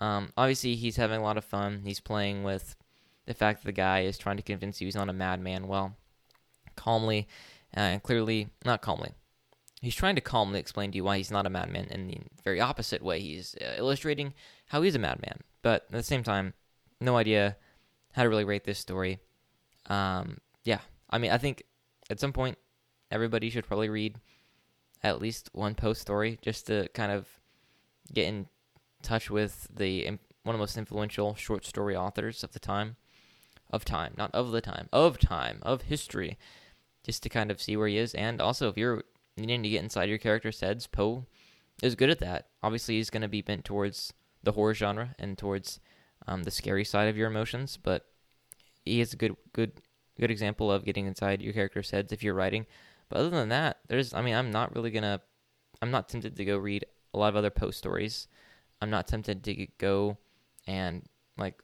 Um, 0.00 0.32
obviously, 0.36 0.74
he's 0.76 0.96
having 0.96 1.20
a 1.20 1.22
lot 1.22 1.38
of 1.38 1.44
fun. 1.44 1.82
He's 1.84 2.00
playing 2.00 2.42
with 2.42 2.76
the 3.26 3.34
fact 3.34 3.62
that 3.62 3.66
the 3.66 3.72
guy 3.72 4.00
is 4.00 4.18
trying 4.18 4.36
to 4.36 4.42
convince 4.42 4.80
you 4.80 4.86
he's 4.86 4.94
not 4.94 5.08
a 5.08 5.12
madman. 5.12 5.66
Well, 5.66 5.96
calmly 6.76 7.28
uh, 7.76 7.80
and 7.80 8.02
clearly, 8.02 8.48
not 8.64 8.82
calmly. 8.82 9.12
He's 9.84 9.94
trying 9.94 10.14
to 10.14 10.20
calmly 10.20 10.58
explain 10.58 10.90
to 10.90 10.96
you 10.96 11.04
why 11.04 11.18
he's 11.18 11.30
not 11.30 11.46
a 11.46 11.50
madman 11.50 11.86
in 11.90 12.08
the 12.08 12.18
very 12.42 12.60
opposite 12.60 13.02
way. 13.02 13.20
He's 13.20 13.54
uh, 13.60 13.74
illustrating 13.76 14.34
how 14.66 14.82
he's 14.82 14.94
a 14.94 14.98
madman. 14.98 15.40
But 15.62 15.84
at 15.84 15.92
the 15.92 16.02
same 16.02 16.22
time, 16.22 16.54
no 17.00 17.16
idea 17.16 17.56
how 18.12 18.22
to 18.22 18.28
really 18.28 18.44
rate 18.44 18.64
this 18.64 18.78
story. 18.78 19.18
Um, 19.86 20.38
yeah, 20.62 20.80
I 21.10 21.18
mean, 21.18 21.30
I 21.30 21.38
think 21.38 21.64
at 22.10 22.20
some 22.20 22.32
point, 22.32 22.58
everybody 23.10 23.50
should 23.50 23.66
probably 23.66 23.88
read 23.88 24.16
at 25.02 25.20
least 25.20 25.50
one 25.52 25.74
Poe 25.74 25.92
story 25.92 26.38
just 26.42 26.66
to 26.66 26.88
kind 26.94 27.12
of 27.12 27.28
get 28.12 28.26
in 28.26 28.46
touch 29.02 29.30
with 29.30 29.68
the 29.74 30.06
one 30.42 30.54
of 30.54 30.58
the 30.58 30.62
most 30.62 30.78
influential 30.78 31.34
short 31.34 31.64
story 31.64 31.96
authors 31.96 32.42
of 32.42 32.52
the 32.52 32.58
time, 32.58 32.96
of 33.70 33.84
time, 33.84 34.14
not 34.16 34.34
of 34.34 34.50
the 34.50 34.60
time, 34.60 34.88
of 34.92 35.18
time, 35.18 35.58
of 35.62 35.82
history, 35.82 36.38
just 37.02 37.22
to 37.22 37.28
kind 37.28 37.50
of 37.50 37.60
see 37.60 37.76
where 37.76 37.88
he 37.88 37.98
is. 37.98 38.14
And 38.14 38.40
also, 38.40 38.68
if 38.68 38.76
you're 38.76 39.04
needing 39.36 39.62
to 39.62 39.68
get 39.68 39.82
inside 39.82 40.08
your 40.08 40.18
character's 40.18 40.60
heads, 40.60 40.86
Poe 40.86 41.26
is 41.82 41.94
good 41.94 42.10
at 42.10 42.20
that. 42.20 42.48
Obviously, 42.62 42.96
he's 42.96 43.10
going 43.10 43.22
to 43.22 43.28
be 43.28 43.42
bent 43.42 43.64
towards 43.64 44.12
the 44.42 44.52
horror 44.52 44.74
genre 44.74 45.14
and 45.18 45.36
towards 45.36 45.80
um, 46.26 46.44
the 46.44 46.50
scary 46.50 46.84
side 46.84 47.08
of 47.08 47.16
your 47.16 47.28
emotions, 47.28 47.78
but 47.82 48.06
he 48.84 49.00
is 49.00 49.12
a 49.12 49.16
good, 49.16 49.36
good, 49.52 49.72
good 50.18 50.30
example 50.30 50.70
of 50.70 50.84
getting 50.84 51.06
inside 51.06 51.42
your 51.42 51.52
character's 51.52 51.90
heads 51.90 52.12
if 52.12 52.22
you're 52.22 52.34
writing. 52.34 52.66
But 53.08 53.18
other 53.18 53.30
than 53.30 53.48
that, 53.48 53.78
there's, 53.88 54.14
I 54.14 54.22
mean, 54.22 54.34
I'm 54.34 54.50
not 54.50 54.74
really 54.74 54.90
gonna, 54.90 55.20
I'm 55.82 55.90
not 55.90 56.08
tempted 56.08 56.36
to 56.36 56.44
go 56.44 56.56
read 56.56 56.84
a 57.12 57.18
lot 57.18 57.28
of 57.28 57.36
other 57.36 57.50
Poe 57.50 57.70
stories. 57.70 58.28
I'm 58.80 58.90
not 58.90 59.06
tempted 59.06 59.44
to 59.44 59.66
go 59.78 60.18
and 60.66 61.02
like 61.36 61.62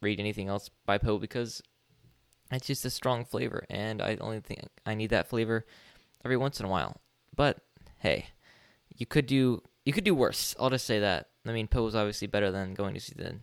read 0.00 0.20
anything 0.20 0.48
else 0.48 0.70
by 0.84 0.98
Poe 0.98 1.18
because 1.18 1.62
it's 2.50 2.66
just 2.66 2.84
a 2.84 2.90
strong 2.90 3.24
flavor, 3.24 3.64
and 3.70 4.00
I 4.00 4.16
only 4.20 4.40
think 4.40 4.60
I 4.84 4.94
need 4.94 5.10
that 5.10 5.28
flavor 5.28 5.66
every 6.24 6.36
once 6.36 6.60
in 6.60 6.66
a 6.66 6.68
while. 6.68 7.00
But 7.36 7.58
hey, 7.98 8.26
you 8.96 9.06
could 9.06 9.26
do 9.26 9.62
you 9.84 9.92
could 9.92 10.04
do 10.04 10.14
worse. 10.14 10.56
I'll 10.58 10.70
just 10.70 10.86
say 10.86 10.98
that. 11.00 11.28
I 11.46 11.52
mean, 11.52 11.68
Poe 11.68 11.86
is 11.86 11.94
obviously 11.94 12.26
better 12.26 12.50
than 12.50 12.74
going 12.74 12.94
to 12.94 13.00
see 13.00 13.14
the 13.16 13.36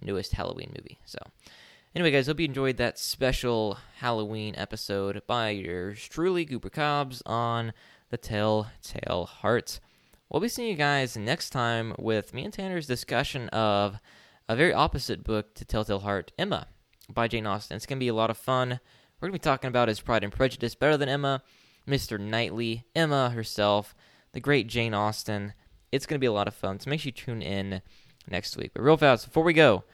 newest 0.00 0.32
Halloween 0.32 0.72
movie. 0.76 0.98
So, 1.04 1.18
anyway, 1.94 2.12
guys, 2.12 2.28
hope 2.28 2.38
you 2.38 2.46
enjoyed 2.46 2.76
that 2.76 2.98
special 2.98 3.78
Halloween 3.96 4.54
episode 4.56 5.22
by 5.26 5.50
yours 5.50 6.06
truly, 6.06 6.46
Cooper 6.46 6.70
Cobbs, 6.70 7.22
on 7.26 7.72
the 8.10 8.16
Telltale 8.16 9.26
Heart. 9.26 9.80
We'll 10.28 10.40
be 10.40 10.48
seeing 10.48 10.70
you 10.70 10.76
guys 10.76 11.16
next 11.16 11.50
time 11.50 11.94
with 11.98 12.32
me 12.32 12.44
and 12.44 12.52
Tanner's 12.52 12.86
discussion 12.86 13.48
of 13.48 13.98
a 14.48 14.56
very 14.56 14.72
opposite 14.72 15.24
book 15.24 15.54
to 15.54 15.64
Telltale 15.64 16.00
Heart, 16.00 16.32
Emma, 16.38 16.68
by 17.12 17.28
Jane 17.28 17.46
Austen. 17.46 17.76
It's 17.76 17.86
going 17.86 17.98
to 17.98 18.04
be 18.04 18.08
a 18.08 18.14
lot 18.14 18.30
of 18.30 18.36
fun. 18.36 18.80
We're 19.20 19.28
going 19.28 19.38
to 19.38 19.40
be 19.40 19.50
talking 19.50 19.68
about 19.68 19.88
Is 19.88 20.00
Pride 20.00 20.24
and 20.24 20.32
Prejudice 20.32 20.74
Better 20.74 20.96
Than 20.96 21.08
Emma, 21.08 21.42
Mr. 21.88 22.18
Knightley, 22.18 22.84
Emma 22.94 23.30
herself, 23.30 23.94
the 24.32 24.40
great 24.40 24.66
Jane 24.66 24.94
Austen. 24.94 25.54
It's 25.92 26.06
going 26.06 26.16
to 26.16 26.20
be 26.20 26.26
a 26.26 26.32
lot 26.32 26.48
of 26.48 26.54
fun, 26.54 26.80
so 26.80 26.90
make 26.90 27.00
sure 27.00 27.08
you 27.08 27.12
tune 27.12 27.42
in 27.42 27.82
next 28.28 28.56
week. 28.56 28.72
But 28.74 28.82
real 28.82 28.96
fast, 28.96 29.26
before 29.26 29.44
we 29.44 29.52
go, 29.52 29.84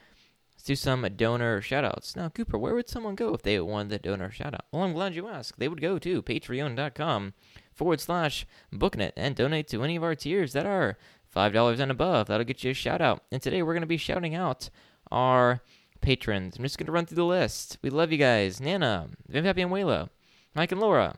let's 0.55 0.63
do 0.63 0.75
some 0.75 1.07
donor 1.15 1.61
shoutouts. 1.61 2.15
Now, 2.15 2.29
Cooper, 2.29 2.57
where 2.57 2.73
would 2.73 2.89
someone 2.89 3.15
go 3.15 3.33
if 3.33 3.43
they 3.43 3.59
wanted 3.59 3.89
the 3.89 3.99
donor 3.99 4.29
shoutout? 4.29 4.61
Well, 4.71 4.83
I'm 4.83 4.93
glad 4.93 5.15
you 5.15 5.27
asked. 5.27 5.59
They 5.59 5.67
would 5.67 5.81
go 5.81 5.99
to 5.99 6.21
patreon.com 6.23 7.33
forward 7.73 8.01
slash 8.01 8.45
booknet 8.73 9.13
and 9.15 9.35
donate 9.35 9.67
to 9.69 9.83
any 9.83 9.95
of 9.95 10.03
our 10.03 10.15
tiers 10.15 10.53
that 10.53 10.65
are 10.65 10.97
$5 11.35 11.79
and 11.79 11.91
above. 11.91 12.27
That'll 12.27 12.45
get 12.45 12.63
you 12.63 12.71
a 12.71 12.75
shout 12.75 13.01
out. 13.01 13.23
And 13.31 13.41
today 13.41 13.61
we're 13.61 13.73
going 13.73 13.81
to 13.81 13.87
be 13.87 13.97
shouting 13.97 14.35
out 14.35 14.69
our 15.11 15.61
patrons. 16.01 16.57
I'm 16.57 16.63
just 16.63 16.77
going 16.77 16.87
to 16.87 16.91
run 16.91 17.05
through 17.05 17.15
the 17.15 17.25
list. 17.25 17.77
We 17.81 17.89
love 17.89 18.11
you 18.11 18.17
guys. 18.17 18.59
Nana, 18.59 19.09
Happy 19.31 19.61
and 19.61 19.71
Wayla, 19.71 20.09
Mike 20.55 20.71
and 20.71 20.81
Laura, 20.81 21.15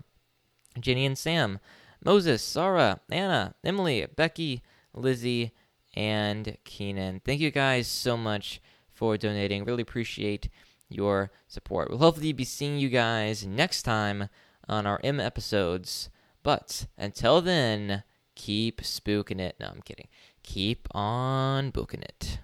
Jenny 0.79 1.05
and 1.05 1.17
Sam, 1.17 1.59
Moses, 2.03 2.41
Sarah, 2.41 2.99
Anna, 3.09 3.55
Emily, 3.63 4.05
Becky, 4.15 4.61
Lizzie, 4.93 5.51
and 5.95 6.57
Keenan. 6.65 7.21
Thank 7.23 7.39
you 7.41 7.51
guys 7.51 7.87
so 7.87 8.17
much 8.17 8.61
for 8.91 9.17
donating. 9.17 9.63
Really 9.63 9.81
appreciate 9.81 10.49
your 10.89 11.31
support. 11.47 11.89
We'll 11.89 11.99
hopefully 11.99 12.33
be 12.33 12.43
seeing 12.43 12.79
you 12.79 12.89
guys 12.89 13.45
next 13.45 13.83
time 13.83 14.29
on 14.67 14.85
our 14.85 14.99
M 15.03 15.19
episodes. 15.19 16.09
But 16.43 16.87
until 16.97 17.41
then, 17.41 18.03
keep 18.35 18.81
spooking 18.81 19.39
it. 19.39 19.55
No, 19.59 19.67
I'm 19.67 19.81
kidding. 19.81 20.07
Keep 20.43 20.87
on 20.91 21.69
booking 21.69 22.01
it. 22.01 22.39